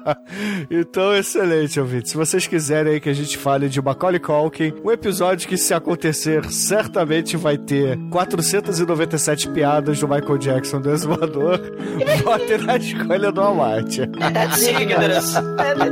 [0.69, 2.09] então, excelente, ouvinte.
[2.09, 5.73] Se vocês quiserem aí que a gente fale de Macaulay Culkin, um episódio que, se
[5.73, 11.57] acontecer, certamente vai ter 497 piadas do Michael Jackson do Exumador,
[12.21, 14.01] bote na escolha do Amate.
[14.33, 15.84] That's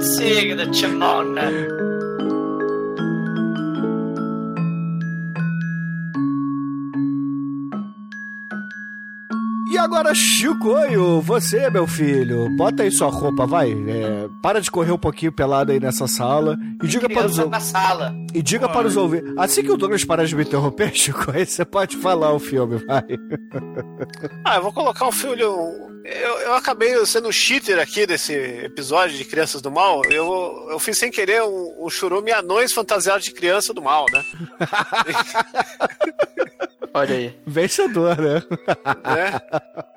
[9.72, 13.72] E agora, Chicoio, você, meu filho, bota aí sua roupa, vai.
[13.72, 17.60] É, para de correr um pouquinho pelado aí nessa sala e diga para os na
[17.60, 18.14] sala.
[18.34, 19.34] e diga para os ouvintes.
[19.36, 22.78] Assim que o Douglas parar de me interromper, Chico, aí você pode falar o filme,
[22.86, 23.04] vai.
[24.46, 25.42] Ah, eu vou colocar um filme.
[26.04, 30.02] Eu, eu acabei sendo um cheater aqui desse episódio de Crianças do Mal.
[30.12, 34.22] Eu, eu fiz sem querer um, um churume anões fantasiados de criança do mal, né?
[36.94, 37.40] Olha aí.
[37.48, 38.44] Vencedor, né?
[39.04, 39.42] né?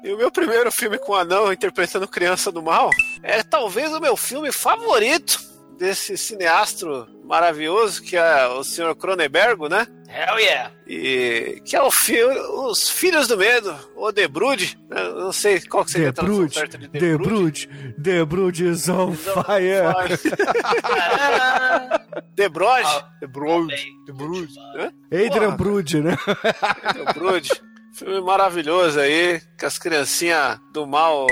[0.04, 2.90] E o meu primeiro filme com anão interpretando criança do mal
[3.24, 5.40] é talvez o meu filme favorito
[5.76, 8.94] desse cineastro maravilhoso que é o Sr.
[8.94, 9.88] Cronenberg, né?
[10.08, 10.72] Hell yeah.
[10.86, 15.02] E que é o filme Os Filhos do Medo, ou The Brood, né?
[15.02, 17.68] Eu não sei qual que seria The a tradução certa de The Brood,
[18.02, 20.22] The Brood is on fire.
[22.36, 23.74] The Brood, Ah, The Brood.
[24.06, 24.92] The Brood, né?
[25.12, 25.56] Adrian.
[25.56, 26.16] Brood, né?
[26.94, 27.48] The Brood.
[27.94, 31.26] Filme maravilhoso aí, que as criancinhas do mal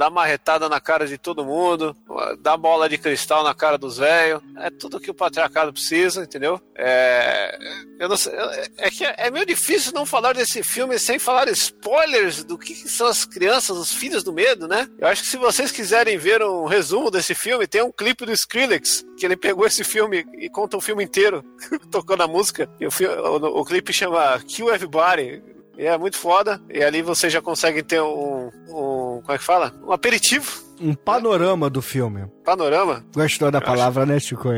[0.00, 1.94] dá marretada na cara de todo mundo,
[2.38, 4.40] dá bola de cristal na cara dos velhos.
[4.56, 6.58] É tudo que o patriarcado precisa, entendeu?
[6.74, 7.58] É,
[7.98, 8.32] eu não sei,
[8.78, 13.06] é que é meio difícil não falar desse filme sem falar spoilers do que, são
[13.08, 14.88] as crianças, os filhos do medo, né?
[14.98, 18.32] Eu acho que se vocês quiserem ver um resumo desse filme, tem um clipe do
[18.32, 21.44] Skrillex, que ele pegou esse filme e conta o filme inteiro,
[21.92, 22.70] tocando a música.
[22.80, 25.42] E o, fi- o- o clipe chama Kill Everybody.
[25.80, 26.60] E é muito foda.
[26.68, 29.22] E ali você já consegue ter um, um.
[29.24, 29.72] Como é que fala?
[29.82, 30.62] Um aperitivo.
[30.78, 32.26] Um panorama do filme.
[32.44, 33.02] Panorama.
[33.14, 34.50] Gostou da palavra, né, Chico?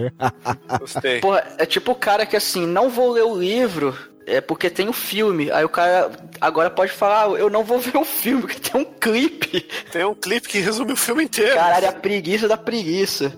[0.81, 1.21] Gostei.
[1.21, 3.97] Porra, é tipo o cara que assim, não vou ler o livro.
[4.27, 5.49] É porque tem o filme.
[5.53, 8.81] Aí o cara agora pode falar, "Ah, eu não vou ver o filme, porque tem
[8.81, 9.61] um clipe.
[9.93, 11.55] Tem um clipe que resume o filme inteiro.
[11.55, 13.33] Caralho, a preguiça da preguiça.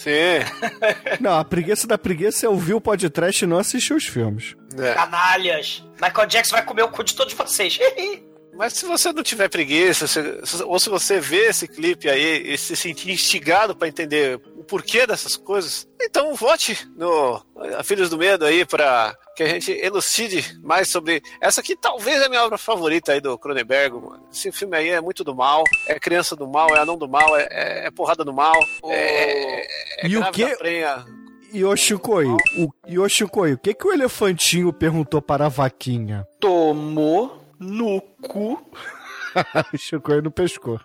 [0.00, 0.40] Sim.
[1.20, 4.56] Não, a preguiça da preguiça é ouvir o podcast e não assistir os filmes.
[4.78, 4.94] É.
[4.94, 5.84] Canalhas.
[6.00, 7.78] Michael Jackson vai comer o cu de todos vocês.
[8.60, 12.58] Mas se você não tiver preguiça, se- ou se você vê esse clipe aí e
[12.58, 17.42] se sentir instigado pra entender o porquê dessas coisas, então vote no
[17.82, 22.26] Filhos do Medo aí pra que a gente elucide mais sobre essa que talvez é
[22.26, 24.26] a minha obra favorita aí do Cronenberg, mano.
[24.30, 27.34] Esse filme aí é muito do mal, é criança do mal, é anão do mal,
[27.38, 29.62] é, é- é porrada do mal, é,
[30.04, 30.56] é E o grávida quê?
[30.56, 31.04] prenha.
[31.50, 32.70] E o Chicoio, o,
[33.00, 36.24] o Chicoio, o que, que o elefantinho perguntou para a vaquinha?
[36.38, 38.58] Tomou no cu.
[39.72, 40.80] o Chicoio não pescou.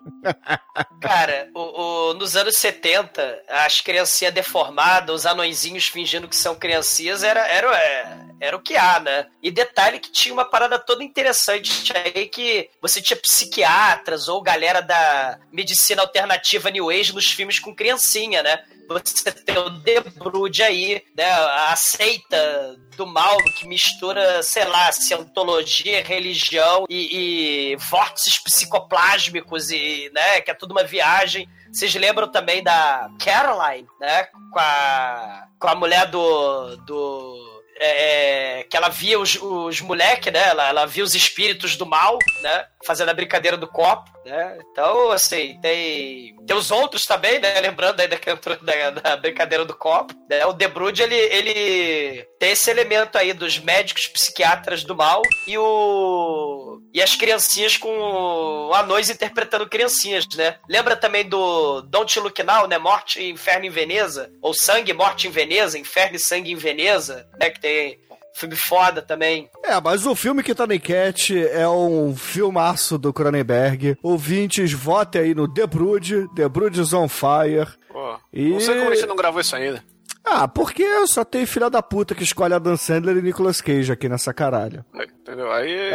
[1.01, 7.23] Cara, o, o- nos anos 70, as criancinhas deformadas, os anõezinhos fingindo que são criancinhas,
[7.23, 9.25] era, era, era o que há, né?
[9.41, 14.82] E detalhe que tinha uma parada toda interessante aí que você tinha psiquiatras ou galera
[14.82, 18.63] da medicina alternativa New Age nos filmes com criancinha, né?
[18.88, 21.31] Você tem o The Brood aí, né?
[21.31, 30.09] A seita do mal que mistura, sei lá, cientologia, religião e, e vórtices psicoplásmicos e,
[30.13, 31.47] né, que é tudo uma viagem.
[31.71, 34.23] Vocês lembram também da Caroline, né?
[34.51, 36.77] Com a, com a mulher do.
[36.77, 37.45] do
[37.78, 40.49] é, que ela via os, os moleques, né?
[40.49, 42.65] Ela, ela via os espíritos do mal, né?
[42.86, 44.57] Fazendo a brincadeira do copo, né?
[44.71, 46.36] Então, assim, tem.
[46.45, 47.59] Tem os outros também, né?
[47.59, 48.17] Lembrando aí da,
[48.61, 50.13] da, da brincadeira do copo.
[50.30, 50.45] Né?
[50.45, 55.57] O The Brood, ele, ele tem esse elemento aí dos médicos psiquiatras do mal e
[55.57, 56.80] o.
[56.93, 60.57] E as criancinhas com anões interpretando criancinhas, né?
[60.69, 62.78] Lembra também do Don't Look Now, né?
[62.78, 64.32] Morte, Inferno em Veneza?
[64.41, 65.78] Ou Sangue, Morte em Veneza?
[65.78, 67.49] Inferno e Sangue em Veneza, né?
[67.49, 67.97] Que tem
[68.34, 69.49] filme foda também.
[69.63, 73.97] É, mas o filme que tá na enquete é um filmaço do Cronenberg.
[74.03, 77.68] Ouvintes, votem aí no The Brood, The Brood is on Fire.
[77.91, 79.84] Pô, E- Não sei como a gente não gravou isso ainda.
[80.26, 84.09] Ah, porque só tem filha da puta que escolhe Adam Sandler e Nicolas Cage aqui
[84.09, 84.84] nessa caralho.
[85.21, 85.51] Entendeu?
[85.51, 85.91] Aí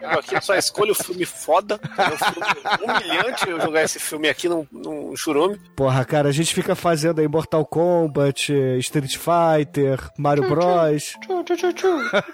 [0.00, 4.48] eu aqui só escolho o filme foda, um filme humilhante eu jogar esse filme aqui
[4.48, 5.58] num, num churume.
[5.76, 11.14] Porra, cara, a gente fica fazendo aí Mortal Kombat, Street Fighter, Mario Bros.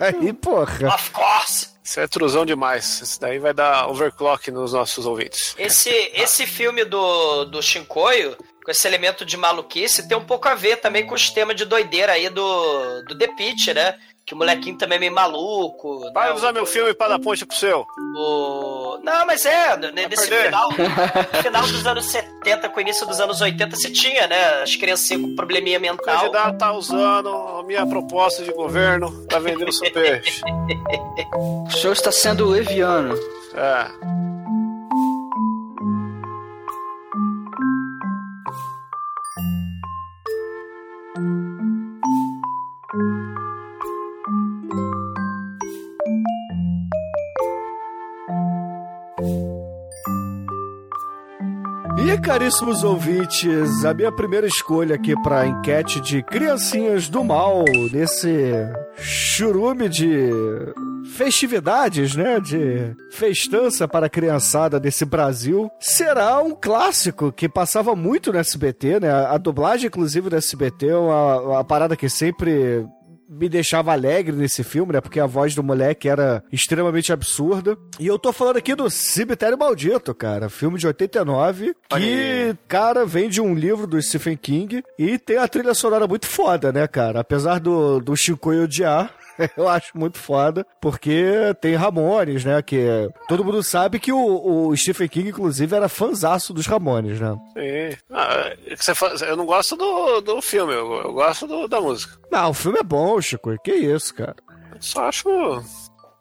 [0.01, 0.95] Aí, porra.
[0.95, 1.73] Of course!
[1.85, 3.01] Isso é trusão demais.
[3.03, 5.55] Isso daí vai dar overclock nos nossos ouvintes.
[5.59, 10.55] Esse, esse filme do, do Shinkoio, com esse elemento de maluquice, tem um pouco a
[10.55, 13.95] ver também com os temas de doideira aí do, do The Pitch, né?
[14.25, 16.01] Que o molequinho também é meio maluco.
[16.15, 16.35] Vai né?
[16.35, 17.85] usar meu filme para dar ponte pro seu.
[18.17, 19.01] O...
[19.03, 20.45] Não, mas é, né, nesse perder.
[20.45, 24.63] final, no final dos anos 70 com o início dos anos 80, se tinha, né?
[24.63, 26.21] As criancinhas com probleminha O mental.
[26.21, 30.41] candidato tá usando a minha proposta de governo para vender o seu peixe.
[31.35, 33.19] O senhor está sendo leviano.
[33.55, 34.32] É.
[52.13, 58.53] E caríssimos ouvintes, a minha primeira escolha aqui pra enquete de criancinhas do mal, nesse
[58.99, 60.31] churume de
[61.17, 62.39] festividades, né?
[62.39, 69.01] De festança para a criançada desse Brasil, será um clássico que passava muito no SBT,
[69.01, 69.11] né?
[69.11, 72.87] A dublagem, inclusive, do SBT é uma, uma parada que sempre
[73.33, 75.01] me deixava alegre nesse filme, né?
[75.01, 77.77] Porque a voz do moleque era extremamente absurda.
[77.99, 80.51] E eu tô falando aqui do Cemitério Maldito, cara.
[80.51, 85.49] Filme de 89, que, cara, vem de um livro do Stephen King e tem a
[85.49, 87.21] trilha sonora muito foda, né, cara?
[87.21, 89.15] Apesar do, do Chico odiar.
[89.57, 91.25] Eu acho muito foda, porque
[91.61, 92.61] tem Ramones, né?
[92.63, 97.35] Que todo mundo sabe que o, o Stephen King, inclusive, era fanzaço dos Ramones, né?
[97.55, 97.97] Sim.
[98.11, 102.19] Ah, é eu não gosto do, do filme, eu, eu gosto do- da música.
[102.31, 103.55] Não, o filme é bom, Chico.
[103.63, 104.37] Que isso, cara?
[104.75, 105.29] Eu Só acho.
[105.29, 105.63] O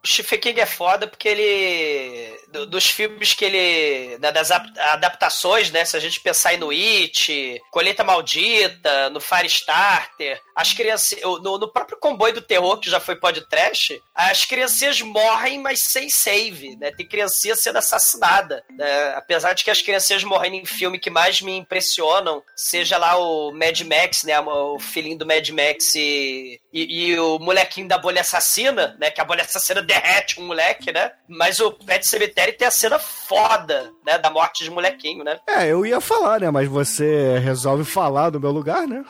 [0.06, 2.31] Stephen King é foda porque ele.
[2.52, 4.18] Do- dos filmes que ele.
[4.18, 5.84] da- das ap- adaptações, né?
[5.84, 11.18] Se a gente pensar no It, Colheita Maldita, no Firestarter, as crianças.
[11.22, 16.08] No, no próprio comboio do terror, que já foi podcast, as criancinhas morrem, mas sem
[16.10, 16.90] save, né?
[16.92, 18.64] Tem criancinha sendo assassinada.
[18.70, 19.14] Né?
[19.16, 23.52] Apesar de que as criancinhas morrendo em filme que mais me impressionam, seja lá o
[23.52, 24.38] Mad Max, né?
[24.40, 29.10] O filhinho do Mad Max e, e, e o molequinho da bolha assassina, né?
[29.10, 31.12] Que a bolha assassina derrete um moleque, né?
[31.28, 34.18] Mas o Pet Cemetery tem a cena foda, né?
[34.18, 35.38] Da morte de molequinho, né?
[35.46, 36.50] É, eu ia falar, né?
[36.50, 39.04] Mas você resolve falar no meu lugar, né?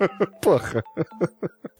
[0.42, 0.82] Porra.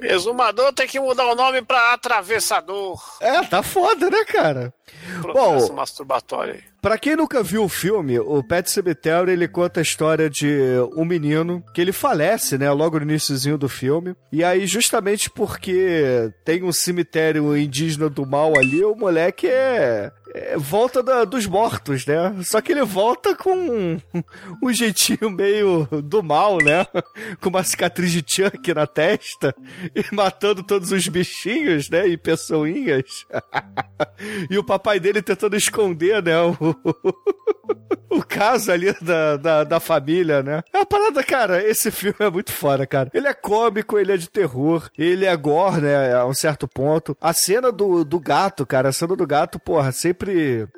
[0.00, 3.00] Exumador tem que mudar o nome pra atravessador.
[3.20, 4.72] É, tá foda, né, cara?
[5.20, 6.62] Processo Bom, masturbatório aí.
[6.80, 10.58] pra quem nunca viu o filme, o Pet Cemetery, ele conta a história de
[10.96, 14.14] um menino que ele falece, né, logo no iníciozinho do filme.
[14.30, 20.10] E aí, justamente porque tem um cemitério indígena do mal ali, o moleque é...
[20.38, 22.34] é volta da- dos mortos, né?
[22.42, 24.00] Só que ele volta com um,
[24.62, 26.86] um jeitinho meio do mal, né?
[27.40, 29.54] Com uma cicatriz de Chuck na testa
[29.94, 32.06] e matando todos os bichinhos, né?
[32.06, 33.24] E pessoinhas.
[34.50, 36.34] e o papai dele tentando esconder, né?
[36.42, 36.56] O,
[38.10, 40.62] o caso ali da, da, da família, né?
[40.72, 43.10] É uma parada, cara, esse filme é muito foda, cara.
[43.12, 46.14] Ele é cômico, ele é de terror, ele é gore, né?
[46.14, 47.16] A um certo ponto.
[47.20, 50.25] A cena do, do gato, cara, a cena do gato, porra, sempre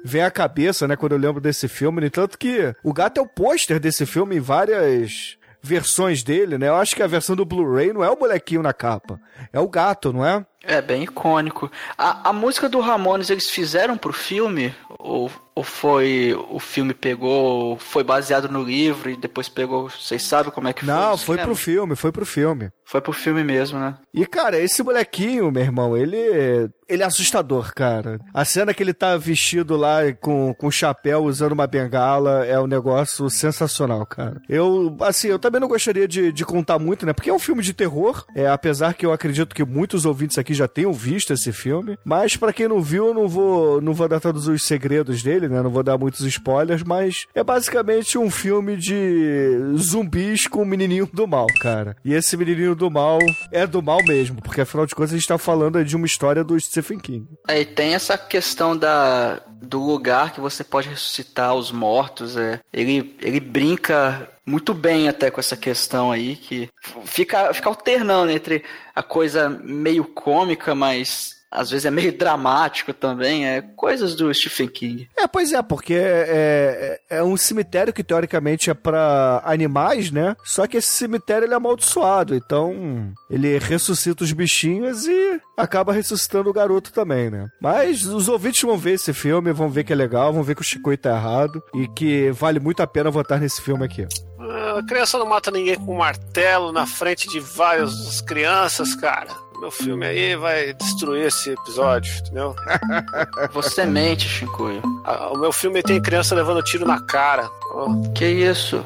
[0.05, 0.96] vem à cabeça, né?
[0.96, 2.01] Quando eu lembro desse filme.
[2.01, 6.68] No entanto que o gato é o pôster desse filme em várias versões dele, né?
[6.68, 9.20] Eu acho que a versão do Blu-ray não é o molequinho na capa,
[9.53, 10.44] é o gato, não é?
[10.63, 11.71] É bem icônico.
[11.97, 14.75] A, a música do Ramones eles fizeram pro filme?
[14.99, 16.37] Ou, ou foi.
[16.51, 17.79] O filme pegou.
[17.79, 19.89] Foi baseado no livro e depois pegou.
[19.89, 20.93] Vocês sabem como é que foi?
[20.93, 22.71] Não, foi pro filme, foi pro filme.
[22.85, 23.97] Foi pro filme mesmo, né?
[24.15, 26.71] E, cara, esse molequinho, meu irmão, ele.
[26.89, 28.19] Ele é assustador, cara.
[28.33, 32.67] A cena que ele tá vestido lá com, com chapéu, usando uma bengala, é um
[32.67, 34.41] negócio sensacional, cara.
[34.49, 37.13] Eu, assim, eu também não gostaria de, de contar muito, né?
[37.13, 40.47] Porque é um filme de terror, é, apesar que eu acredito que muitos ouvintes aqui
[40.55, 41.99] já tenham visto esse filme.
[42.05, 45.49] Mas, pra quem não viu, eu não vou, não vou dar todos os segredos dele,
[45.49, 45.62] né?
[45.62, 51.09] Não vou dar muitos spoilers, mas é basicamente um filme de zumbis com o menininho
[51.12, 51.96] do mal, cara.
[52.05, 53.18] E esse menininho do mal
[53.53, 56.44] é do mal mesmo, porque afinal de contas a gente tá falando de uma história
[56.44, 57.26] do Stephen King.
[57.46, 62.37] Aí tem essa questão da, do lugar que você pode ressuscitar os mortos.
[62.37, 62.61] É.
[62.73, 66.71] Ele, ele brinca muito bem até com essa questão aí, que
[67.05, 73.46] fica, fica alternando entre a coisa meio cômica, mas às vezes é meio dramático também.
[73.46, 75.09] É coisas do Stephen King.
[75.16, 80.36] É, pois é, porque é, é, é um cemitério que teoricamente é pra animais, né?
[80.44, 86.51] Só que esse cemitério ele é amaldiçoado, então ele ressuscita os bichinhos e acaba ressuscitando
[86.51, 87.49] o garoto também, né?
[87.61, 90.61] Mas os ouvintes vão ver esse filme, vão ver que é legal, vão ver que
[90.61, 94.07] o Chico tá errado e que vale muito a pena votar nesse filme aqui.
[94.40, 99.28] Ah, A criança não mata ninguém com um martelo na frente de várias crianças, cara.
[99.61, 102.55] Meu filme aí vai destruir esse episódio, entendeu?
[103.53, 104.81] Você mente, Shinkuyo.
[105.05, 107.51] Ah, O meu filme tem criança levando tiro na cara.
[107.73, 108.85] Ó, Que isso?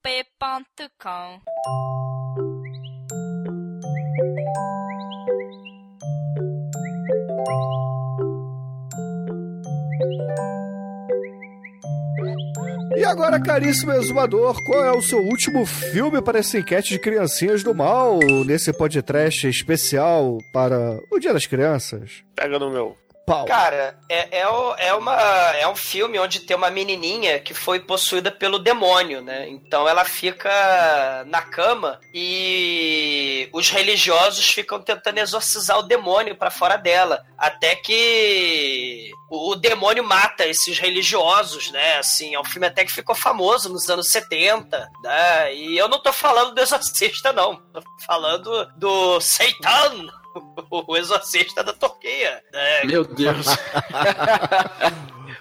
[0.00, 1.40] td1p.com
[13.00, 17.62] E agora, caríssimo exumador, qual é o seu último filme para essa enquete de criancinhas
[17.62, 22.22] do mal nesse podcast especial para o Dia das Crianças?
[22.36, 22.94] Pega no meu.
[23.26, 23.46] Pau.
[23.46, 25.16] Cara, é, é, é uma,
[25.56, 29.48] é um filme onde tem uma menininha que foi possuída pelo demônio, né?
[29.48, 36.76] Então ela fica na cama e os religiosos ficam tentando exorcizar o demônio pra fora
[36.76, 37.24] dela.
[37.38, 41.98] Até que o, o demônio mata esses religiosos, né?
[41.98, 45.54] Assim, é um filme até que ficou famoso nos anos 70, né?
[45.54, 47.56] E eu não tô falando do exorcista, não.
[47.72, 50.08] Tô falando do Satan,
[50.70, 52.42] o exorcista da Turquia.
[52.52, 52.84] Né?
[52.84, 53.46] Meu Deus.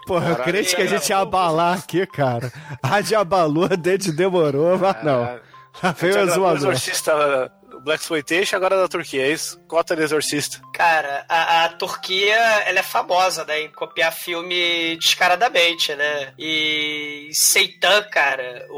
[0.05, 2.51] Porra, eu crente que a gente ia abalar aqui, cara.
[2.81, 5.39] A de abalou, a dente demorou, mas não.
[5.81, 6.55] Ah, Lá a veio o.
[6.55, 7.51] Exorcista
[7.81, 9.59] Black Exploitation, agora da Turquia, é isso?
[9.67, 10.59] Cota de Exorcista.
[10.73, 16.33] Cara, a, a Turquia, ela é famosa, né, em copiar filme descaradamente, né?
[16.37, 18.75] E Seitan, cara, o,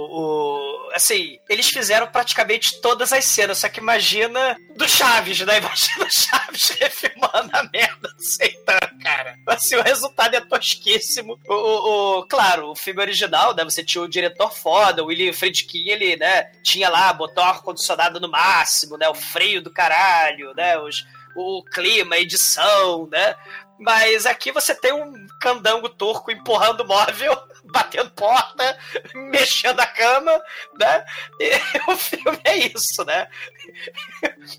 [0.87, 5.57] o- assim, eles fizeram praticamente todas as cenas, só que imagina do Chaves, né?
[5.61, 9.35] Imagina o Chaves refilmando a merda do Seitan, cara.
[9.47, 11.39] Assim, o resultado é tosquíssimo.
[11.47, 13.63] O, o- o- claro, o filme original, né?
[13.63, 16.43] Você tinha o diretor foda, o William Friedkin, ele, né?
[16.63, 19.07] Tinha lá, botou ar-condicionado no máximo, né?
[19.09, 20.77] O freio do caralho, né?
[20.79, 23.35] Os, o clima, a edição, né?
[23.81, 27.35] Mas aqui você tem um candango turco empurrando móvel,
[27.65, 28.77] batendo porta,
[29.15, 30.39] mexendo a cama,
[30.79, 31.05] né?
[31.39, 31.51] E
[31.91, 33.27] o filme é isso, né?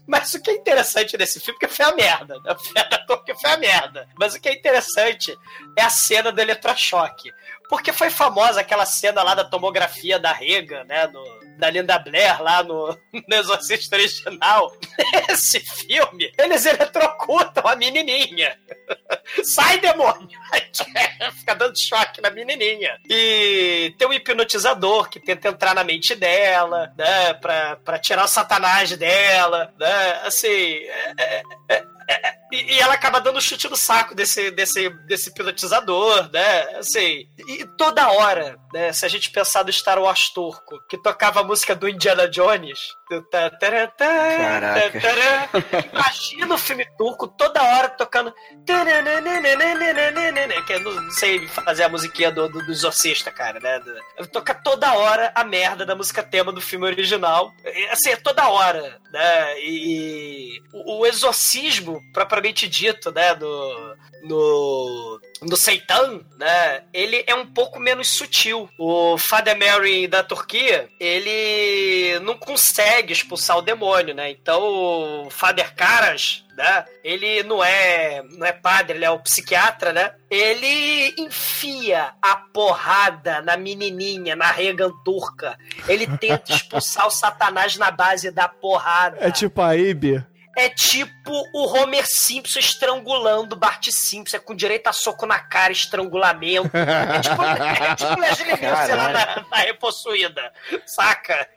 [0.09, 2.57] Mas o que é interessante nesse filme, porque foi a merda, né?
[3.41, 4.09] Foi a merda.
[4.19, 5.39] Mas o que é interessante
[5.77, 7.33] é a cena do eletrochoque.
[7.69, 11.07] Porque foi famosa aquela cena lá da tomografia da Rega, né?
[11.63, 12.89] Da Linda Blair lá no,
[13.29, 14.73] no Exorcista original.
[15.29, 18.59] Nesse filme, eles eletrocutam a menininha.
[19.45, 20.29] Sai, demônio!
[21.39, 22.99] Fica dando choque na menininha.
[23.09, 27.35] E tem um hipnotizador que tenta entrar na mente dela, né?
[27.35, 30.21] Pra, pra tirar o satanás dela, né?
[30.25, 30.49] Assim.
[30.49, 31.85] é- é- é-
[32.53, 36.79] e, e ela acaba dando chute no saco desse, desse, desse hipnotizador, né?
[36.79, 37.27] Assim.
[37.49, 38.93] E toda hora, né?
[38.93, 42.81] Se a gente pensar do Star Wars turco, que tocava a música do Indiana Jones.
[43.21, 43.67] Do tá, tá,
[44.37, 45.01] Caraca.
[45.01, 45.89] tá.
[45.93, 48.33] Imagina o filme turco toda hora tocando.
[50.67, 53.79] Que eu não sei fazer a musiquinha do, do, do exorcista, cara, né?
[53.81, 57.53] Do- Toca toda hora a merda da música tema do filme original.
[57.65, 59.61] E, Assim, é toda hora, né?
[59.61, 63.35] E o, o exorcismo, propriamente dito, né?
[63.35, 66.83] No, no, no Seitan, né?
[66.93, 68.69] Ele é um pouco menos sutil.
[68.79, 74.31] O Father Mary da Turquia, ele não consegue expulsar o demônio, né?
[74.31, 74.63] Então
[75.27, 76.85] o Father Karas, né?
[77.03, 80.13] Ele não é, não é padre, ele é o psiquiatra, né?
[80.31, 85.59] Ele enfia a porrada na menininha, na Regan turca.
[85.89, 89.17] Ele tenta expulsar o Satanás na base da porrada.
[89.21, 90.25] É tipo a Ibe.
[90.57, 95.39] É tipo o Homer Simpson estrangulando o Bart Simpson, é com direito a soco na
[95.39, 96.71] cara, estrangulamento.
[96.77, 100.53] É tipo, é tipo Leslie Nielsen lá na, na Repossuída,
[100.85, 101.49] saca?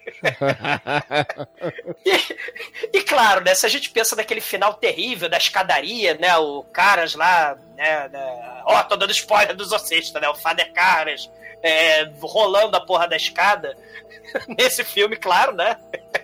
[2.06, 6.64] e, e claro, né, se a gente pensa naquele final terrível da escadaria, né, o
[6.64, 11.30] Caras lá, né, né ó, tô dando spoiler dos Ocestas, né, o Father Caras
[11.62, 13.76] é, rolando a porra da escada,
[14.58, 15.78] nesse filme, claro, né?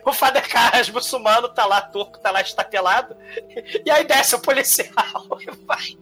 [0.06, 3.16] O Father Carras muçulmano tá lá, turco, tá lá estatelado.
[3.86, 4.94] E aí desce o policial
[5.40, 5.98] e vai,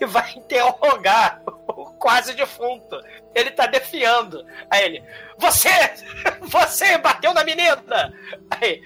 [0.00, 3.00] e vai interrogar o quase defunto.
[3.34, 4.44] Ele tá defiando.
[4.70, 5.04] Aí ele,
[5.38, 5.68] você!
[6.42, 8.12] Você bateu na menina!
[8.50, 8.82] Aí,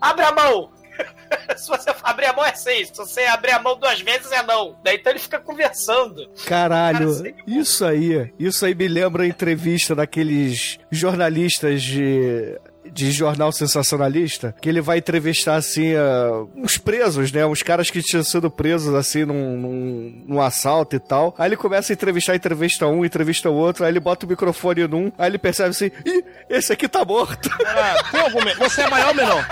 [0.00, 0.72] abre a mão!
[1.56, 4.42] se você abrir a mão é seis, se você abrir a mão duas vezes é
[4.42, 4.76] não.
[4.82, 6.28] Daí então ele fica conversando.
[6.46, 12.58] Caralho, Cara, isso aí, isso aí me lembra a entrevista daqueles jornalistas de
[12.92, 17.44] de jornal sensacionalista, que ele vai entrevistar, assim, uh, uns presos, né?
[17.46, 21.34] Uns caras que tinham sido presos, assim, num, num, num, assalto e tal.
[21.38, 24.86] Aí ele começa a entrevistar, entrevista um, entrevista o outro, aí ele bota o microfone
[24.86, 27.50] num, aí ele percebe assim, ih, esse aqui tá morto.
[27.66, 28.40] Ah, tem algum...
[28.58, 29.46] Você é maior ou menor?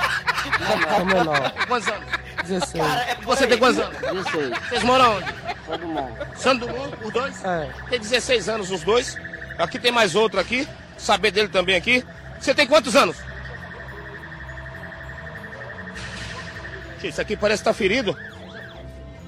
[1.00, 1.52] É menor.
[1.66, 2.24] Quantos anos?
[2.44, 2.72] 16.
[2.72, 3.98] Cara, é Você tem quantos anos?
[3.98, 4.58] 16.
[4.68, 5.34] Vocês moram onde?
[6.36, 7.44] Santo Dumont, os dois?
[7.44, 7.70] É.
[7.88, 9.16] Tem 16 anos os dois.
[9.58, 10.68] Aqui tem mais outro aqui.
[10.98, 12.04] Saber dele também aqui.
[12.44, 13.16] Você tem quantos anos?
[17.02, 18.14] Esse aqui parece estar tá ferido.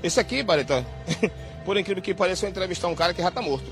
[0.03, 0.85] Esse aqui, Bareta,
[1.65, 3.65] por incrível que pareça, eu entrevistar um cara que já tá morto.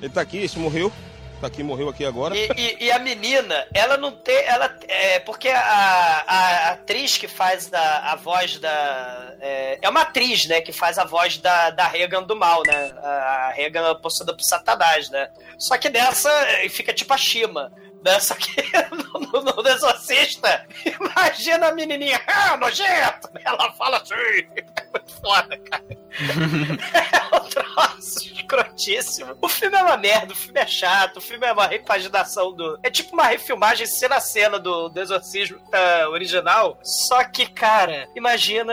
[0.00, 0.92] Ele tá aqui, esse morreu.
[1.40, 2.36] Tá aqui, morreu aqui agora.
[2.36, 4.44] E, e, e a menina, ela não tem.
[4.44, 9.34] Ela, é, porque a, a, atriz que faz a, a voz da.
[9.40, 10.60] É, é, uma atriz, né?
[10.60, 12.92] Que faz a voz da, da Regan do mal, né?
[13.02, 15.30] A Regan possuída por Satanás, né?
[15.58, 16.30] Só que dessa
[16.70, 17.72] fica tipo a Shima.
[18.20, 23.30] Só que no, no, no Exorcista, imagina a menininha, ah, nojento!
[23.44, 25.84] Ela fala assim, é muito foda, cara.
[27.32, 29.36] é um troço escrotíssimo.
[29.40, 32.78] O filme é uma merda, o filme é chato, o filme é uma repaginação do...
[32.82, 38.08] É tipo uma refilmagem cena a cena do, do Exorcismo uh, original, só que, cara,
[38.14, 38.72] imagina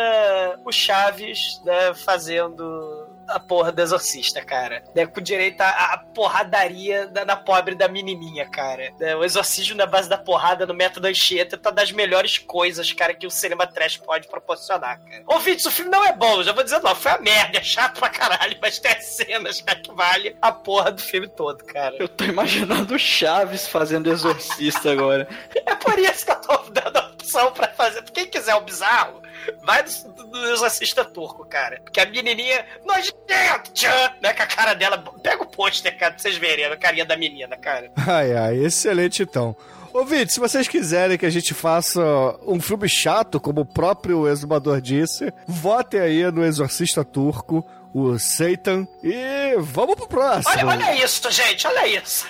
[0.66, 4.84] o Chaves, né, fazendo a porra do exorcista, cara.
[4.96, 8.92] Né, com direito à, porradaria da, da, pobre da menininha, cara.
[9.00, 13.14] Né, o exorcismo na base da porrada no método Anchieta tá das melhores coisas, cara,
[13.14, 15.24] que o cinema trash pode proporcionar, cara.
[15.28, 18.00] Ouvintes, o filme não é bom, já vou dizer, não, foi a merda, é chato
[18.00, 21.96] pra caralho, mas tem cenas, cara, que vale a porra do filme todo, cara.
[22.00, 25.28] Eu tô imaginando o Chaves fazendo exorcista agora.
[25.66, 28.02] É por isso que eu tô dando a opção pra fazer.
[28.12, 29.22] Quem quiser o bizarro,
[29.64, 31.80] vai do, do exorcista turco, cara.
[31.84, 34.98] Porque a menininha, nojento, tchan, né, com a cara dela.
[35.22, 37.92] Pega o pôster, cara, pra vocês verem a carinha da menina, cara.
[37.96, 39.56] Ai, ai, excelente então.
[39.94, 42.02] Ouvinte, se vocês quiserem que a gente faça
[42.46, 48.88] um filme chato, como o próprio exumador disse, votem aí no Exorcista Turco, o Satan,
[49.04, 50.54] e vamos pro próximo.
[50.54, 52.28] Olha, olha isso, gente, olha isso.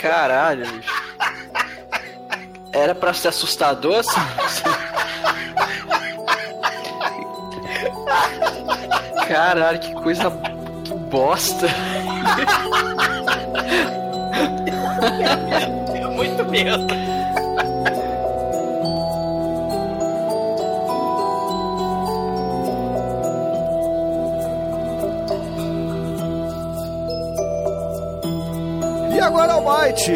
[0.00, 0.92] Caralho, bicho.
[2.72, 4.20] Era pra ser assustador assim?
[9.28, 10.30] Caralho, que coisa
[10.84, 11.68] que bosta.
[16.16, 16.86] Muito medo.
[29.22, 30.10] Agora, Almighty,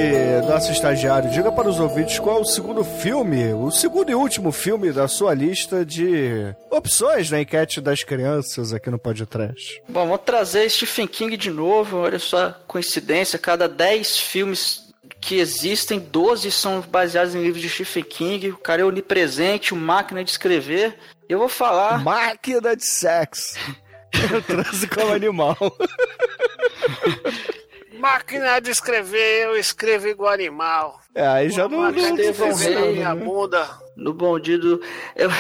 [0.49, 4.51] nosso estagiário, diga para os ouvintes qual é o segundo filme, o segundo e último
[4.51, 9.81] filme da sua lista de opções na enquete das crianças aqui no Podcast.
[9.89, 16.01] Bom, vamos trazer Stephen King de novo, olha só, coincidência, cada 10 filmes que existem,
[16.01, 20.31] 12 são baseados em livros de Stephen King, o cara é onipresente, o máquina de
[20.31, 20.99] escrever,
[21.29, 22.03] eu vou falar...
[22.03, 23.57] Máquina de sexo.
[24.33, 25.57] Eu trouxe como animal.
[28.07, 31.01] Máquina de escrever, eu escrevo igual animal.
[31.13, 33.69] É, aí já não, não na minha bunda.
[33.97, 34.81] No Bandido.
[35.17, 35.31] Eu,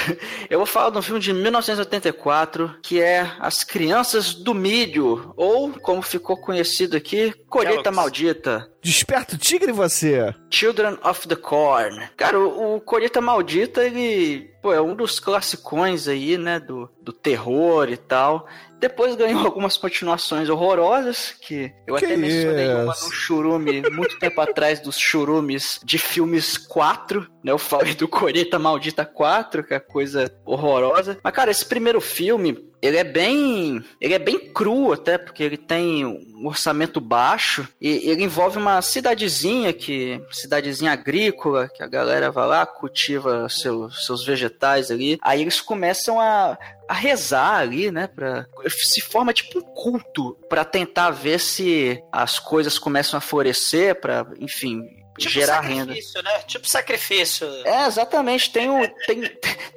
[0.50, 5.70] eu vou falar de um filme de 1984 que é As Crianças do Milho, ou
[5.74, 8.68] como ficou conhecido aqui, Colheita Maldita.
[8.82, 10.34] Desperta o tigre você!
[10.50, 12.08] Children of the Corn.
[12.16, 17.12] Cara, o, o Colheita Maldita, ele pô, é um dos classicões aí, né, do, do
[17.12, 18.48] terror e tal.
[18.78, 22.76] Depois ganhou algumas continuações horrorosas, que eu que até mencionei isso?
[22.76, 27.52] uma no churume, muito tempo atrás, dos churumes de filmes 4, né?
[27.52, 31.18] Eu falei do Coreta Maldita 4, que é coisa horrorosa.
[31.22, 33.84] Mas, cara, esse primeiro filme, ele é bem.
[34.00, 38.80] Ele é bem cru até, porque ele tem um orçamento baixo e ele envolve uma
[38.82, 40.20] cidadezinha que.
[40.30, 45.18] cidadezinha agrícola, que a galera vai lá, cultiva seu, seus vegetais ali.
[45.22, 46.58] Aí eles começam a,
[46.88, 48.06] a rezar ali, né?
[48.06, 54.00] Pra, se forma tipo um culto para tentar ver se as coisas começam a florescer,
[54.00, 54.82] para enfim,
[55.18, 55.86] Tipo gerar renda.
[55.86, 56.38] sacrifício, né?
[56.46, 57.46] Tipo sacrifício.
[57.64, 58.50] É, exatamente.
[58.50, 59.22] Tem, um, tem,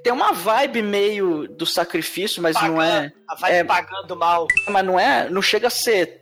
[0.03, 3.11] tem uma vibe meio do sacrifício, mas não é.
[3.39, 4.47] Vai é, pagando mal.
[4.67, 5.29] Mas não é.
[5.29, 6.19] Não chega a ser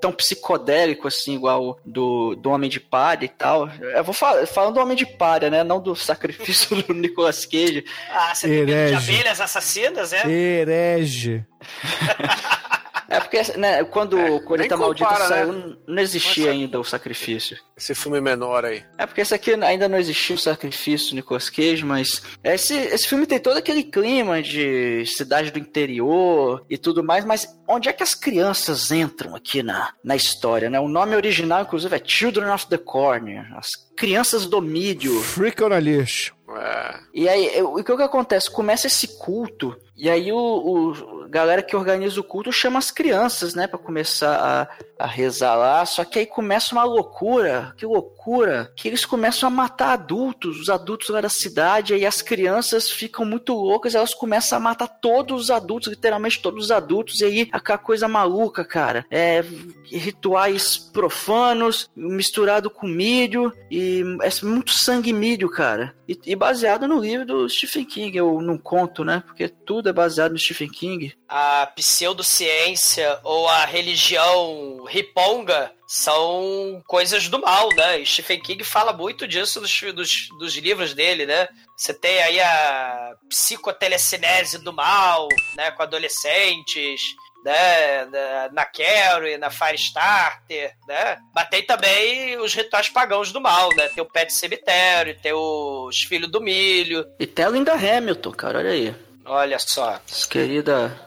[0.00, 3.68] tão psicodélico assim, igual do, do Homem de Palha e tal.
[3.68, 5.64] Eu vou falar, falando do Homem de Palha, né?
[5.64, 7.84] Não do sacrifício do Nicolas Cage.
[8.10, 9.12] Ah, você tem medo de Herege.
[9.12, 10.28] abelhas assassinas, é?
[10.28, 11.44] Herege.
[13.08, 15.76] É porque né, quando o Colheita nem Maldita compara, saiu, né?
[15.86, 17.56] não existia Mas- ainda o sacrifício.
[17.76, 18.82] Esse filme menor aí.
[18.98, 23.06] É porque esse aqui ainda não existia o sacrifício do Nicolas Cage, mas esse, esse
[23.06, 27.92] filme tem todo aquele clima de cidade do interior e tudo mais, mas onde é
[27.92, 30.80] que as crianças entram aqui na, na história, né?
[30.80, 35.20] O nome original, inclusive, é Children of the Corn, as crianças do mídio.
[35.20, 36.32] Freak on a leash.
[36.48, 36.94] É.
[37.12, 38.50] E aí, o que, o que acontece?
[38.50, 43.54] Começa esse culto, e aí o, o- galera que organiza o culto chama as crianças,
[43.54, 44.68] né, pra começar
[44.98, 45.84] a, a rezar lá.
[45.84, 50.68] Só que aí começa uma loucura, que loucura, que eles começam a matar adultos, os
[50.70, 55.42] adultos lá da cidade, aí as crianças ficam muito loucas, elas começam a matar todos
[55.44, 59.04] os adultos, literalmente todos os adultos, e aí aquela coisa maluca, cara.
[59.10, 59.44] É
[59.90, 65.94] rituais profanos, misturado com mídio, e é muito sangue mídio, cara.
[66.08, 69.22] E, e baseado no livro do Stephen King, eu não conto, né?
[69.26, 71.14] Porque tudo é baseado no Stephen King.
[71.28, 78.00] A pseudociência ou a religião riponga são coisas do mal, né?
[78.00, 81.46] E Stephen King fala muito disso dos, dos, dos livros dele, né?
[81.76, 85.70] Você tem aí a psicotelecinese do mal, né?
[85.70, 87.00] Com adolescentes,
[87.44, 88.04] né?
[88.06, 91.18] Na- Na Carrie, na Firestarter, né?
[91.34, 93.88] Mas tem também os rituais pagãos do mal, né?
[93.88, 97.04] Tem o Pet Cemitério, tem os Filhos do Milho.
[97.20, 98.94] E tem a Linda Hamilton, cara, olha aí.
[99.26, 100.00] Olha só.
[100.30, 100.98] Querida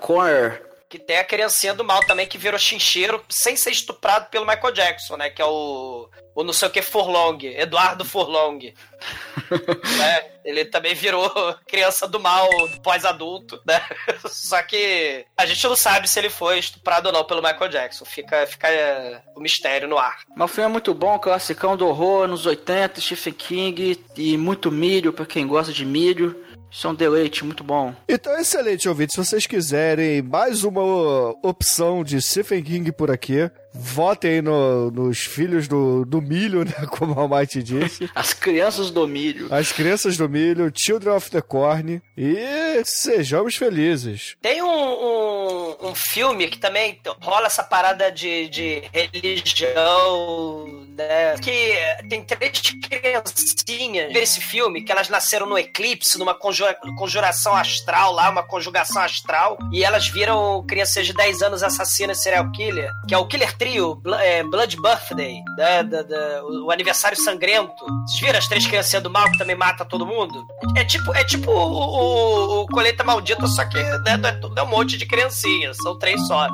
[0.00, 0.60] Connor.
[0.88, 4.74] Que tem a criancinha do mal também que virou chincheiro sem ser estuprado pelo Michael
[4.74, 5.30] Jackson, né?
[5.30, 6.10] Que é o.
[6.34, 8.58] O não sei o que Furlong, Eduardo Furlong.
[9.98, 10.24] né?
[10.44, 11.30] Ele também virou
[11.66, 12.48] criança do mal
[12.82, 13.80] pós-adulto, né?
[14.26, 18.04] Só que a gente não sabe se ele foi estuprado ou não pelo Michael Jackson.
[18.04, 20.20] Fica, fica é, o mistério no ar.
[20.34, 24.72] Mas o filme é muito bom, classicão do horror, nos 80, Stephen King, e muito
[24.72, 26.49] milho, pra quem gosta de milho.
[26.70, 27.94] Isso é um deleite, muito bom.
[28.08, 29.12] Então, excelente, ouvinte.
[29.12, 35.18] Se vocês quiserem mais uma opção de Stephen King por aqui, votem aí no- nos
[35.20, 36.72] filhos do, do milho, né?
[36.90, 38.08] Como a Almighty disse.
[38.14, 39.52] As crianças do milho.
[39.54, 42.02] As crianças do milho, Children of the Corn.
[42.16, 44.36] E sejamos felizes.
[44.42, 50.66] Tem um, um, um filme que também rola essa parada de, de religião,
[50.96, 51.36] né?
[51.42, 51.74] Que
[52.08, 52.60] tem três
[52.90, 59.02] criancinhas nesse filme que elas nasceram no eclipse, numa conjura- conjuração astral lá, uma conjugação
[59.02, 63.56] astral, e elas viram crianças de 10 anos assassinas serial killer, que é o Killer
[63.60, 65.82] Trio, é, Blood Birthday, né?
[65.82, 67.84] Da- da- o, aniversário sangrento.
[68.06, 70.46] Vocês viram as três criancinhas do mal que também mata todo mundo?
[70.74, 72.66] É tipo, é tipo o, o, o
[73.04, 76.48] Maldita, só que né, não é, tudo- é um monte de criancinhas, são três só.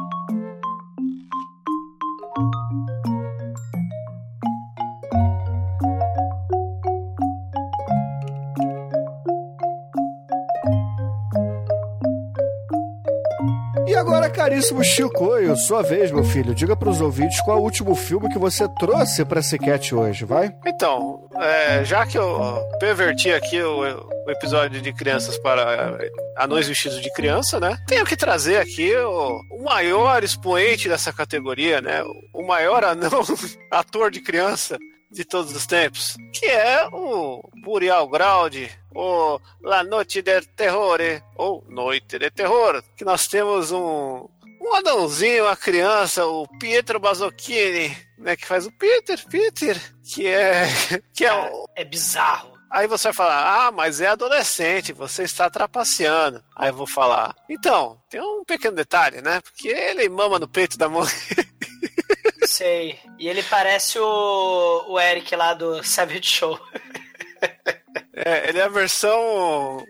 [14.27, 16.55] Agora, caríssimo Chicoio, sua vez, meu filho.
[16.55, 20.53] Diga pros ouvintes qual é o último filme que você trouxe pra Sequete hoje, vai?
[20.67, 23.81] Então, é, já que eu perverti aqui o,
[24.27, 25.99] o episódio de crianças para
[26.37, 27.77] anões vestidos de criança, né?
[27.87, 32.03] Tenho que trazer aqui o, o maior expoente dessa categoria, né?
[32.33, 33.23] O maior anão
[33.71, 34.79] ator de criança
[35.11, 41.65] de todos os tempos, que é o Burial Graudi, o La Noite del Terrore, ou
[41.69, 44.27] Noite de Terror, que nós temos um,
[44.61, 50.67] um anãozinho, uma criança, o Pietro Basocchini, né, que faz o Peter, Peter, que é
[51.15, 52.57] que é, o- É bizarro.
[52.69, 56.43] Aí você vai falar, ah, mas é adolescente, você está trapaceando.
[56.57, 59.41] Aí eu vou falar, então, tem um pequeno detalhe, né?
[59.41, 61.07] Porque ele mama no peito da mãe.
[62.45, 62.99] Sei.
[63.19, 66.59] E ele parece o, o Eric lá do Savage Show.
[68.17, 69.85] É, ele é a versão.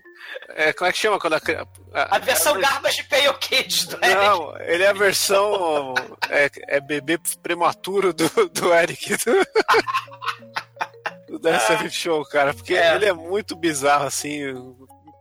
[0.50, 1.68] é, como é que chama quando a criança.
[1.94, 4.14] A versão Garbage Pail Kids do Eric.
[4.16, 5.94] Não, ele é a versão.
[6.28, 9.16] É, é bebê prematuro do, do Eric.
[9.24, 9.46] Do,
[11.28, 12.52] do Dance Show, cara.
[12.52, 12.94] Porque É.
[12.96, 14.42] ele é muito bizarro, assim.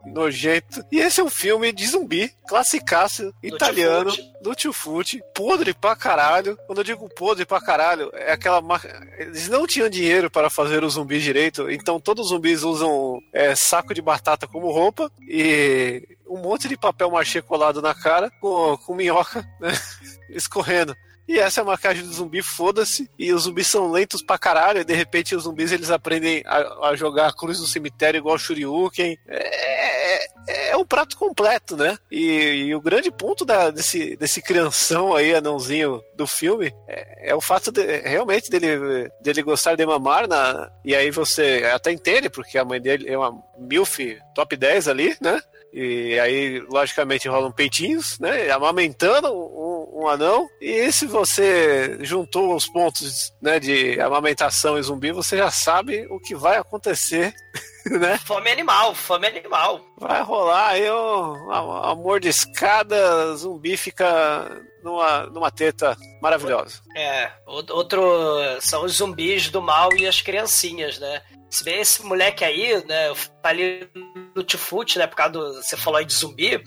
[0.05, 0.83] Nojento.
[0.91, 6.57] E esse é um filme de zumbi, classicaço, italiano, do Tufute, podre pra caralho.
[6.67, 8.87] Quando eu digo podre pra caralho, é aquela marca.
[9.17, 13.55] Eles não tinham dinheiro para fazer o zumbi direito, então todos os zumbis usam é,
[13.55, 18.77] saco de batata como roupa e um monte de papel machê colado na cara com,
[18.77, 19.71] com minhoca né,
[20.29, 20.95] escorrendo.
[21.27, 23.09] E essa é a marcagem do zumbi, foda-se.
[23.17, 24.81] E os zumbis são lentos pra caralho.
[24.81, 28.35] E de repente os zumbis eles aprendem a, a jogar a cruz no cemitério igual
[28.35, 29.17] o Shoryuken.
[29.27, 29.94] É,
[30.47, 31.97] é, um prato completo, né?
[32.11, 37.35] E, e o grande ponto da, desse, desse crianção aí, anãozinho do filme, é, é
[37.35, 40.27] o fato de, realmente dele, dele gostar de mamar.
[40.27, 44.87] Na, e aí você até entende, porque a mãe dele é uma MILF top 10
[44.87, 45.41] ali, né?
[45.77, 48.49] E aí, logicamente, rolam peitinhos, né?
[48.49, 50.47] Amamentando um, um, anão.
[50.61, 56.17] E se você juntou os pontos né, de amamentação e zumbi, você já sabe o
[56.17, 57.33] que vai acontecer.
[57.85, 58.17] Né?
[58.25, 59.79] Fome animal, fome animal.
[59.99, 66.81] Vai rolar aí um amor de escada, zumbi fica numa, numa teta maravilhosa.
[66.97, 68.01] É, outro
[68.59, 71.21] são os zumbis do mal e as criancinhas, né?
[71.47, 73.87] Se bem esse moleque aí, né, tá ali
[74.35, 75.53] no Tifute, né, por causa do.
[75.55, 76.61] Você falou aí de zumbi,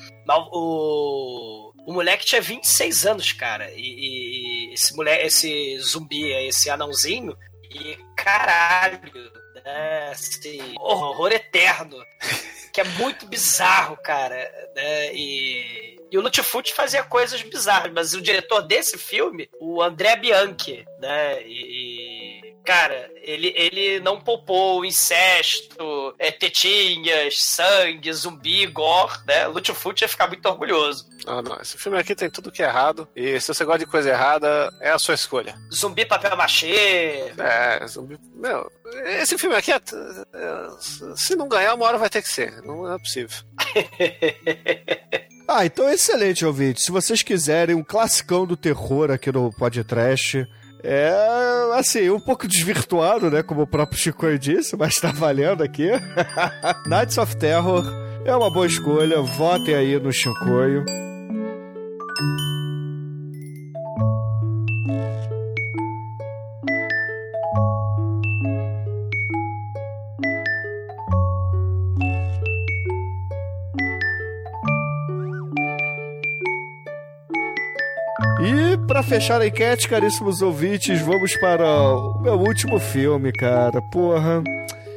[0.53, 1.73] o.
[1.87, 3.71] O moleque tinha 26 anos, cara.
[3.75, 3.81] E,
[4.71, 7.35] e esse moleque, esse zumbi, esse anãozinho,
[7.71, 9.01] e caralho,
[9.65, 11.97] né, esse horror eterno.
[12.71, 14.37] Que é muito bizarro, cara.
[14.75, 15.99] Né, e.
[16.11, 21.43] E o Lutfut fazia coisas bizarras, mas o diretor desse filme, o André Bianchi, né?
[21.43, 22.08] E,
[22.69, 29.47] cara, ele, ele não poupou incesto, é, tetinhas, sangue, zumbi, gore, né?
[29.47, 31.07] Lutfut ia ficar muito orgulhoso.
[31.27, 31.59] Ah, não.
[31.63, 33.09] Esse filme aqui tem tudo que é errado.
[33.17, 35.57] E se você gosta de coisa errada, é a sua escolha.
[35.75, 37.33] Zumbi papel machê.
[37.39, 38.19] É, zumbi.
[38.35, 38.71] Meu,
[39.19, 42.61] esse filme aqui, é, é, se não ganhar, uma hora vai ter que ser.
[42.65, 43.39] Não é possível.
[45.51, 46.83] Ah, então excelente, ouvinte.
[46.83, 50.47] Se vocês quiserem um classicão do terror aqui no podcast,
[50.83, 51.13] é,
[51.75, 53.43] assim, um pouco desvirtuado, né?
[53.43, 55.91] Como o próprio Chico disse, mas tá valendo aqui.
[56.87, 57.85] Nights of Terror
[58.25, 59.21] é uma boa escolha.
[59.21, 60.85] Votem aí no Chicoio.
[78.89, 83.83] Para fechar a enquete, caríssimos ouvintes, vamos para o meu último filme, cara.
[83.93, 84.43] Porra.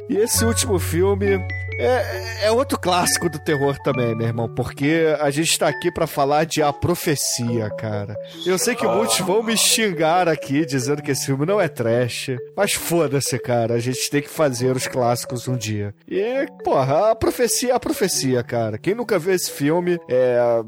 [0.08, 1.38] E esse último filme
[1.78, 6.06] é, é outro clássico do terror também, meu irmão, porque a gente tá aqui para
[6.06, 8.16] falar de A Profecia, cara.
[8.46, 12.30] Eu sei que muitos vão me xingar aqui dizendo que esse filme não é trash,
[12.56, 15.94] mas foda-se, cara, a gente tem que fazer os clássicos um dia.
[16.08, 18.78] E, porra, A Profecia é A Profecia, cara.
[18.78, 20.62] Quem nunca viu esse filme, é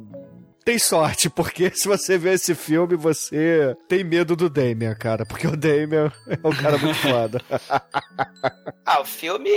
[0.65, 5.27] tem sorte, porque se você vê esse filme, você tem medo do Damien, cara.
[5.27, 7.43] Porque o Damien é um cara muito foda.
[8.85, 9.51] ah, o filme,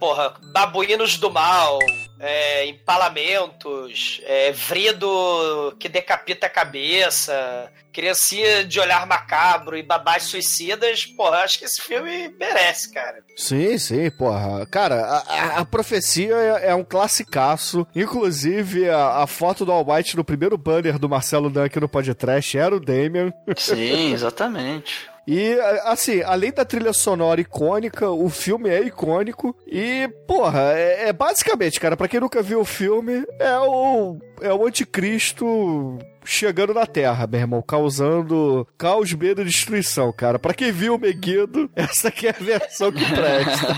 [0.00, 1.78] porra, babuínos do mal,
[2.18, 11.06] é, empalamentos, é, vrido que decapita a cabeça, criancinha de olhar macabro e babás suicidas,
[11.06, 13.18] porra, acho que esse filme merece, cara.
[13.36, 14.66] Sim, sim, porra.
[14.66, 17.86] Cara, a, a profecia é, é, um classicaço.
[17.94, 22.58] Inclusive, a, a foto do All White no primeiro banner do Marcelo Dunk no podcast
[22.58, 23.32] era o Damien.
[23.56, 25.08] Sim, exatamente.
[25.26, 29.56] E, assim, além da trilha sonora icônica, o filme é icônico.
[29.66, 34.52] E, porra, é, é basicamente, cara, pra quem nunca viu o filme, é o, é
[34.52, 40.38] o anticristo chegando na Terra, meu irmão, causando caos, medo e destruição, cara.
[40.38, 43.76] Pra quem viu o Meguido, essa aqui é a versão que presta.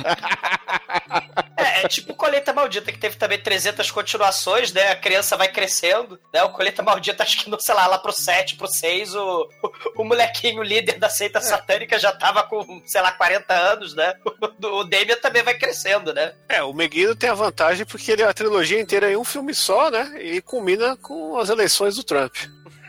[1.59, 4.93] É, é tipo Colheita Maldita, que teve também 300 continuações, né?
[4.93, 6.43] A criança vai crescendo, né?
[6.45, 10.03] O Colheita Maldita, acho que, no, sei lá, lá pro 7, pro 6, o, o,
[10.03, 14.15] o molequinho líder da seita satânica já tava com, sei lá, 40 anos, né?
[14.63, 16.33] O, o Damien também vai crescendo, né?
[16.49, 19.53] É, o Meguido tem a vantagem porque ele é a trilogia inteira em um filme
[19.53, 20.15] só, né?
[20.21, 22.37] E culmina com as eleições do Trump.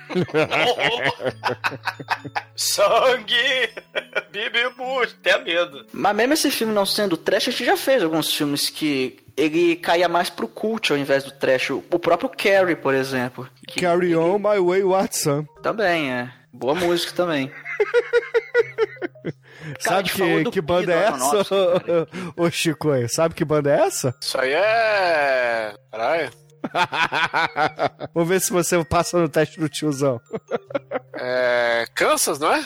[2.55, 3.69] Sangue!
[4.31, 5.85] Bibi Bush, até medo.
[5.91, 9.75] Mas mesmo esse filme não sendo trash, a gente já fez alguns filmes que ele
[9.77, 11.71] caía mais pro cult ao invés do trash.
[11.71, 13.49] O próprio Carrie, por exemplo.
[13.75, 14.15] Carry ele...
[14.15, 15.45] on my way, Watson.
[15.61, 16.31] Também, é.
[16.51, 17.51] Boa música também.
[19.79, 22.89] Sabe que, que banda é essa, ô Chico?
[23.07, 24.15] Sabe que banda é essa?
[24.19, 25.75] Isso aí é.
[25.91, 26.31] Caralho.
[28.13, 30.21] Vamos ver se você passa no teste do tiozão.
[31.13, 31.85] É.
[31.95, 32.65] Kansas, não é?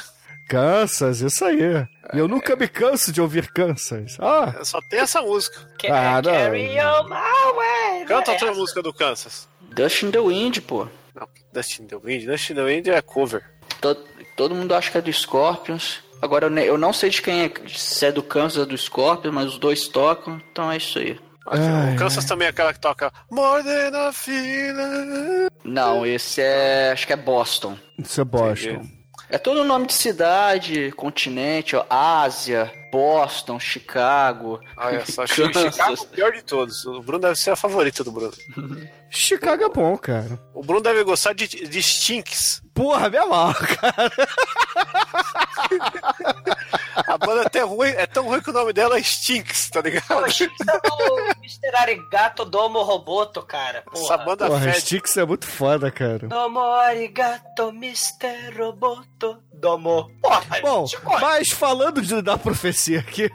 [0.50, 1.88] Kansas, isso aí.
[2.14, 4.18] E eu nunca me canso de ouvir Kansas.
[4.20, 5.58] Ah, Só tem essa música.
[5.90, 6.32] Ah, não.
[6.32, 8.06] Carry on my way.
[8.06, 8.60] Canta é outra essa.
[8.60, 9.48] música do Kansas.
[9.62, 10.88] Dust in the Wind, pô.
[11.16, 12.26] Não, Dust in the Wind.
[12.26, 13.44] Dust in the Wind é cover.
[13.82, 14.04] Todo,
[14.36, 16.04] todo mundo acha que é do Scorpions.
[16.22, 19.34] Agora eu, eu não sei de quem é, se é do Kansas ou do Scorpions,
[19.34, 21.20] mas os dois tocam, então é isso aí.
[21.48, 25.48] Ai, o Kansas também é aquela que toca More Than a Feeling.
[25.64, 26.92] Não, esse é.
[26.92, 27.78] acho que é Boston.
[27.98, 28.88] isso é Boston.
[29.30, 34.60] É todo nome de cidade, continente, ó, Ásia, Boston, Chicago.
[34.78, 35.74] Olha só, Kansas.
[35.74, 36.86] Chicago é o pior de todos.
[36.86, 38.32] O Bruno deve ser a favorita do Bruno.
[39.10, 40.40] Chicago é bom, cara.
[40.54, 42.62] O Bruno deve gostar de, de Stinks.
[42.76, 44.12] Porra, me amarro, cara.
[46.96, 49.82] A banda é, até ruim, é tão ruim que o nome dela é Stinks, tá
[49.82, 50.08] ligado?
[50.08, 51.76] Poxa, isso é o Mr.
[51.76, 53.84] Arigato Domo Roboto, cara.
[53.94, 54.18] Essa Porra.
[54.26, 54.82] banda Porra, fede.
[54.82, 56.28] Sticks é muito foda, cara.
[56.28, 58.56] Domo Arigato Mr.
[58.58, 60.12] Roboto Domo.
[60.22, 60.86] Porra, Bom,
[61.22, 63.30] mas falando de, da profecia aqui,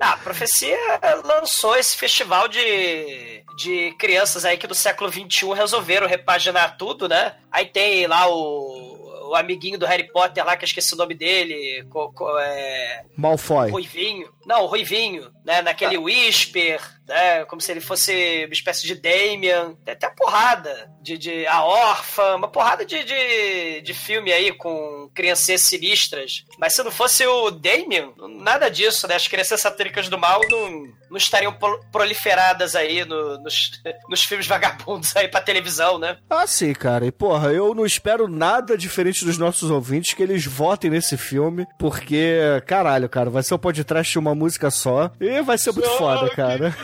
[0.00, 0.76] Ah, a Profecia
[1.24, 7.36] lançou esse festival de, de crianças aí que do século XXI resolveram repaginar tudo, né?
[7.50, 8.79] Aí tem lá o,
[9.30, 13.04] o amiguinho do Harry Potter lá, que eu esqueci o nome dele, co, co- é,
[13.16, 13.70] Malfoy.
[13.70, 14.28] Ruivinho.
[14.50, 15.62] Não, o Ruivinho, né?
[15.62, 17.44] Naquele Whisper, né?
[17.44, 19.76] Como se ele fosse uma espécie de Damien.
[19.84, 25.08] Tem até porrada de, de A Órfã, uma porrada de, de, de filme aí com
[25.14, 26.44] crianças sinistras.
[26.58, 29.14] Mas se não fosse o Damien, nada disso, né?
[29.14, 33.70] As crianças satíricas do mal não, não estariam pro- proliferadas aí no- nos,
[34.10, 36.16] nos filmes vagabundos aí pra televisão, né?
[36.28, 37.06] Ah, sim, cara.
[37.06, 41.66] E, porra, eu não espero nada diferente dos nossos ouvintes que eles votem nesse filme,
[41.78, 45.88] porque, caralho, cara, vai ser um podcast de uma música só e vai ser muito
[45.88, 46.74] Só foda, que- cara.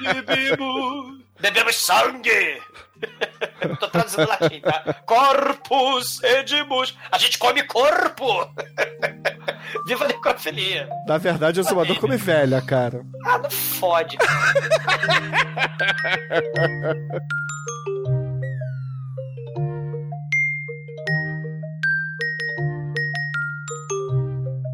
[0.00, 2.60] Bebemos, bebemos sangue.
[3.80, 4.94] Tô traduzindo latim, tá?
[5.06, 6.96] Corpus edimus.
[7.12, 8.50] A gente come corpo.
[9.86, 10.88] Viva a necrofilia.
[11.06, 13.04] Na verdade, o Zumador come velha, cara.
[13.24, 14.16] Ah, não fode.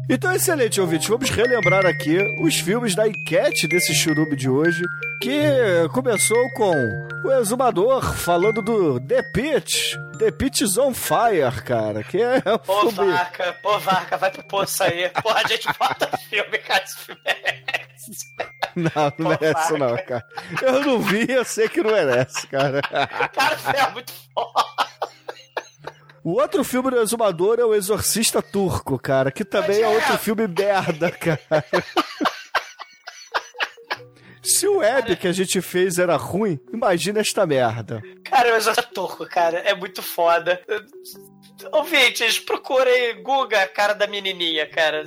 [0.09, 1.09] Então, excelente, ouvinte.
[1.09, 4.83] Vamos relembrar aqui os filmes da enquete desse churume de hoje,
[5.21, 6.73] que começou com
[7.23, 9.97] o Exumador falando do The Pit.
[10.17, 13.11] The Pit is on Fire, cara, que é um Pô, filme...
[13.11, 15.09] vaca, pô, vaca, vai pro poço aí.
[15.21, 17.61] Porra, a gente bota filme, cara, esse filme é...
[18.75, 19.77] Não, não Pô, merece vaca.
[19.77, 20.25] não, cara.
[20.61, 22.81] Eu não vi, eu sei que não merece, cara.
[22.81, 24.80] Cara, filme é muito foda.
[26.23, 30.47] O outro filme do Exumador é o Exorcista Turco, cara, que também é outro filme
[30.47, 31.65] merda, cara.
[34.43, 38.01] Se o web que a gente fez era ruim, imagina esta merda.
[38.23, 39.59] Cara, sou turco, cara.
[39.59, 40.59] É muito foda.
[41.71, 45.03] Ouvintes, procurem Guga, a cara da menininha, cara.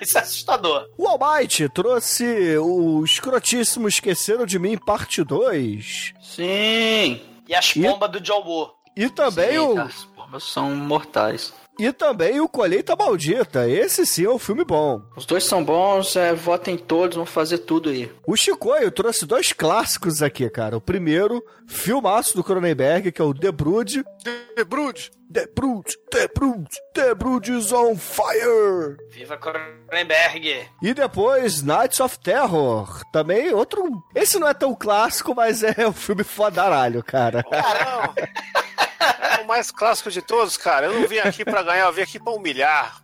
[0.00, 0.86] Isso é assustador.
[0.96, 6.14] O Almighty trouxe o Escrotíssimo Esqueceram de Mim, parte 2.
[6.22, 7.20] Sim!
[7.46, 8.79] E as E- pombas do John Woo.
[8.96, 9.80] E também Sim, o.
[9.80, 11.52] As bombas são mortais.
[11.78, 13.66] E também o Colheita Maldita.
[13.66, 15.00] Esse sim é um filme bom.
[15.16, 18.12] Os dois são bons, é, votem todos, vamos fazer tudo aí.
[18.26, 20.76] O Chicoio trouxe dois clássicos aqui, cara.
[20.76, 24.04] O primeiro, filmaço do Cronenberg, que é o The Brood.
[24.22, 25.10] The Brood.
[25.32, 28.96] The Brood, The Brood, The Brood is on fire!
[29.10, 30.68] Viva Cronenberg.
[30.82, 33.00] E depois, Nights of Terror.
[33.12, 33.82] Também outro.
[34.12, 37.44] Esse não é tão clássico, mas é um filme fodaralho, cara.
[37.44, 38.14] Caramba.
[39.00, 40.86] É o mais clássico de todos, cara.
[40.86, 43.00] Eu não vim aqui pra ganhar, eu vim aqui pra humilhar.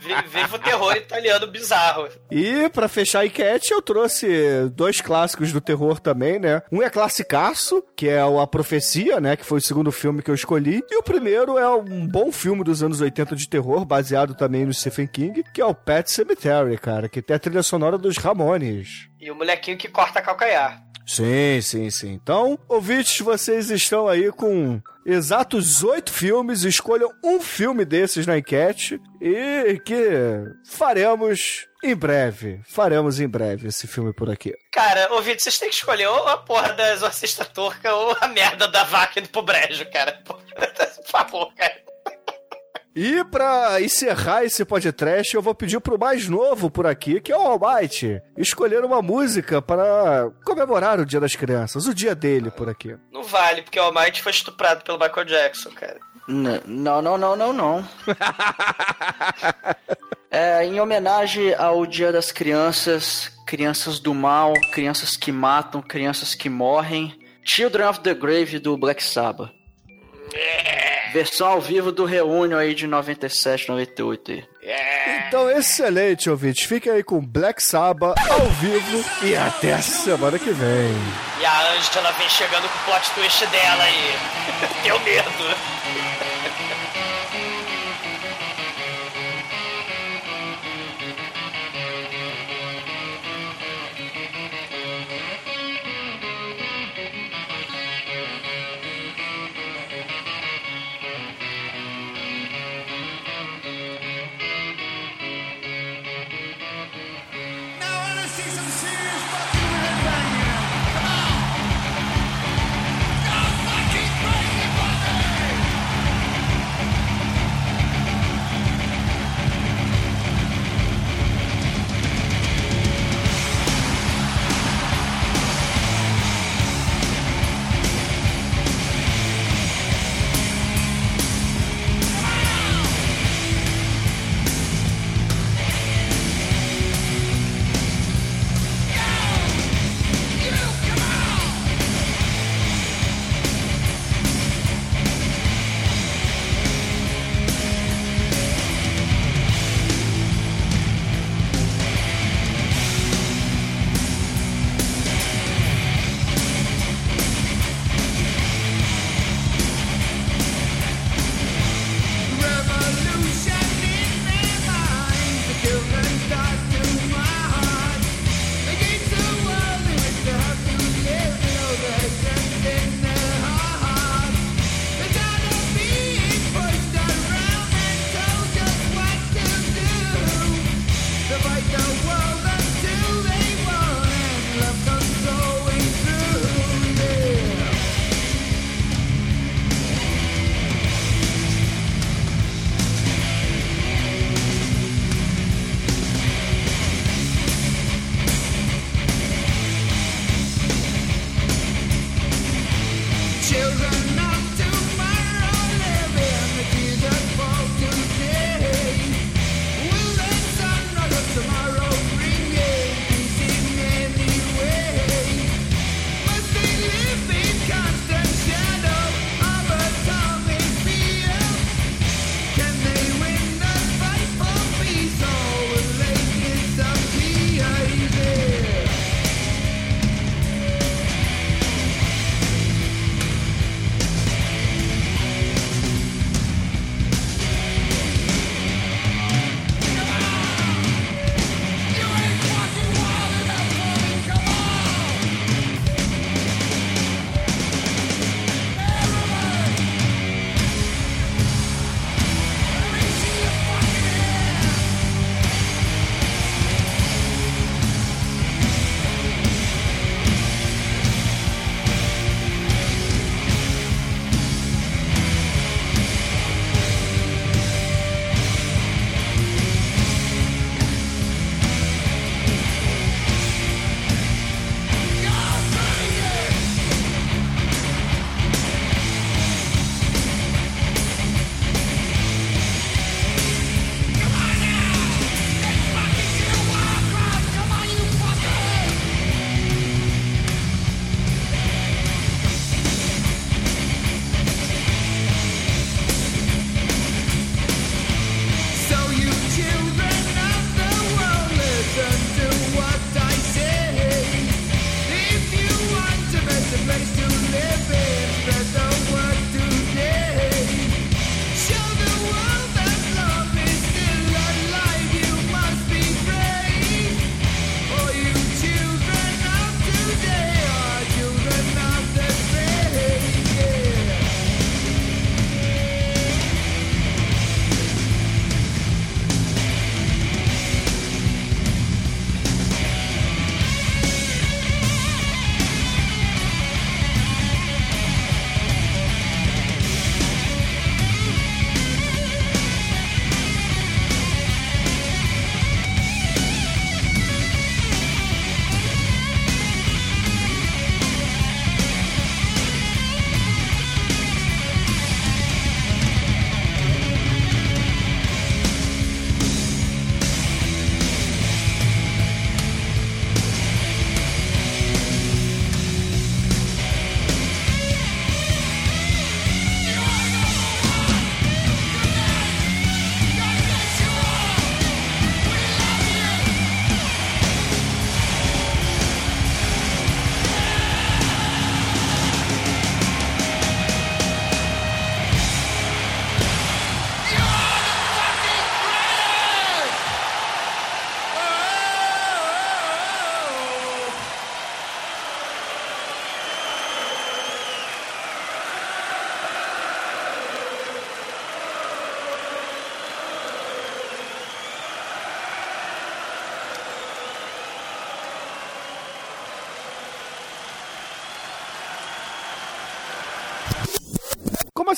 [0.00, 2.06] Vi- Viva o terror italiano bizarro.
[2.30, 6.60] E pra fechar a enquete, eu trouxe dois clássicos do terror também, né?
[6.70, 9.36] Um é classicaço, que é o A Profecia, né?
[9.36, 10.82] Que foi o segundo filme que eu escolhi.
[10.90, 14.74] E o primeiro é um bom filme dos anos 80 de terror, baseado também no
[14.74, 19.08] Stephen King, que é o Pet Cemetery, cara, que tem a trilha sonora dos Ramones.
[19.18, 20.82] E o molequinho que corta calcanhar.
[21.10, 22.12] Sim, sim, sim.
[22.12, 26.62] Então, ouvintes, vocês estão aí com exatos oito filmes.
[26.62, 29.96] Escolham um filme desses na enquete e que
[30.64, 32.60] faremos em breve.
[32.64, 34.54] Faremos em breve esse filme por aqui.
[34.70, 38.68] Cara, ouvinte, vocês têm que escolher ou a porra da exorcista turca ou a merda
[38.68, 40.12] da vaca indo pro brejo, cara.
[40.24, 40.38] Por
[41.10, 41.89] favor, cara.
[42.94, 47.36] E pra encerrar esse podcast, eu vou pedir pro mais novo por aqui, que é
[47.36, 52.68] o Almighty, escolher uma música para comemorar o Dia das Crianças, o dia dele por
[52.68, 52.96] aqui.
[53.12, 55.98] Não vale, porque o Almighty foi estuprado pelo Michael Jackson, cara.
[56.28, 57.88] N- não, não, não, não, não.
[60.32, 66.48] É, em homenagem ao Dia das Crianças, crianças do mal, crianças que matam, crianças que
[66.48, 69.50] morrem, Children of the Grave do Black Sabbath.
[71.12, 74.44] Versão ao vivo do Reunion aí de 97, 98 aí.
[75.26, 76.64] Então, excelente, ouvintes.
[76.64, 80.94] Fiquem aí com Black Sabbath ao vivo e até a semana que vem.
[81.40, 84.14] E a Angela vem chegando com o plot twist dela aí.
[84.82, 85.69] Tenho medo.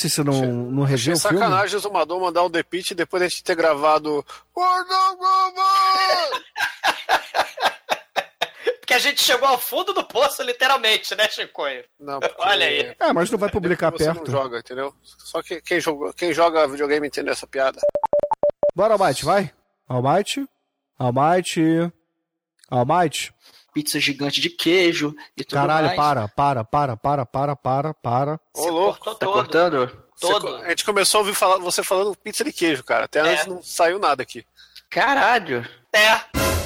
[0.02, 1.18] Mate, você não, não Achei o filme?
[1.18, 4.24] sacanagem o Zumador mandar um The Pitch depois de a gente ter gravado.
[8.80, 11.84] Porque a gente chegou ao fundo do poço, literalmente, né, Chicoio?
[11.98, 12.94] Não, porque- Olha aí.
[12.98, 14.18] É, mas não vai publicar você perto.
[14.18, 14.94] não joga, entendeu?
[15.02, 17.80] Só que quem joga, quem joga videogame entende essa piada.
[18.74, 19.52] Bora, Almighty, vai.
[19.88, 20.46] Almighty.
[20.98, 21.92] Almighty.
[22.70, 23.32] Almighty.
[23.72, 25.96] Pizza gigante de queijo e tudo Caralho, mais.
[25.96, 28.40] para, para, para, para, para, para, para.
[28.54, 29.04] Ô, louco.
[29.14, 29.32] Tá todo.
[29.32, 30.04] cortando?
[30.20, 30.48] Todo.
[30.58, 33.06] Você- a gente começou a ouvir falar, você falando pizza de queijo, cara.
[33.06, 33.32] Até É.
[33.32, 34.44] antes não saiu nada aqui.
[34.90, 35.66] Caralho.
[35.92, 36.61] É.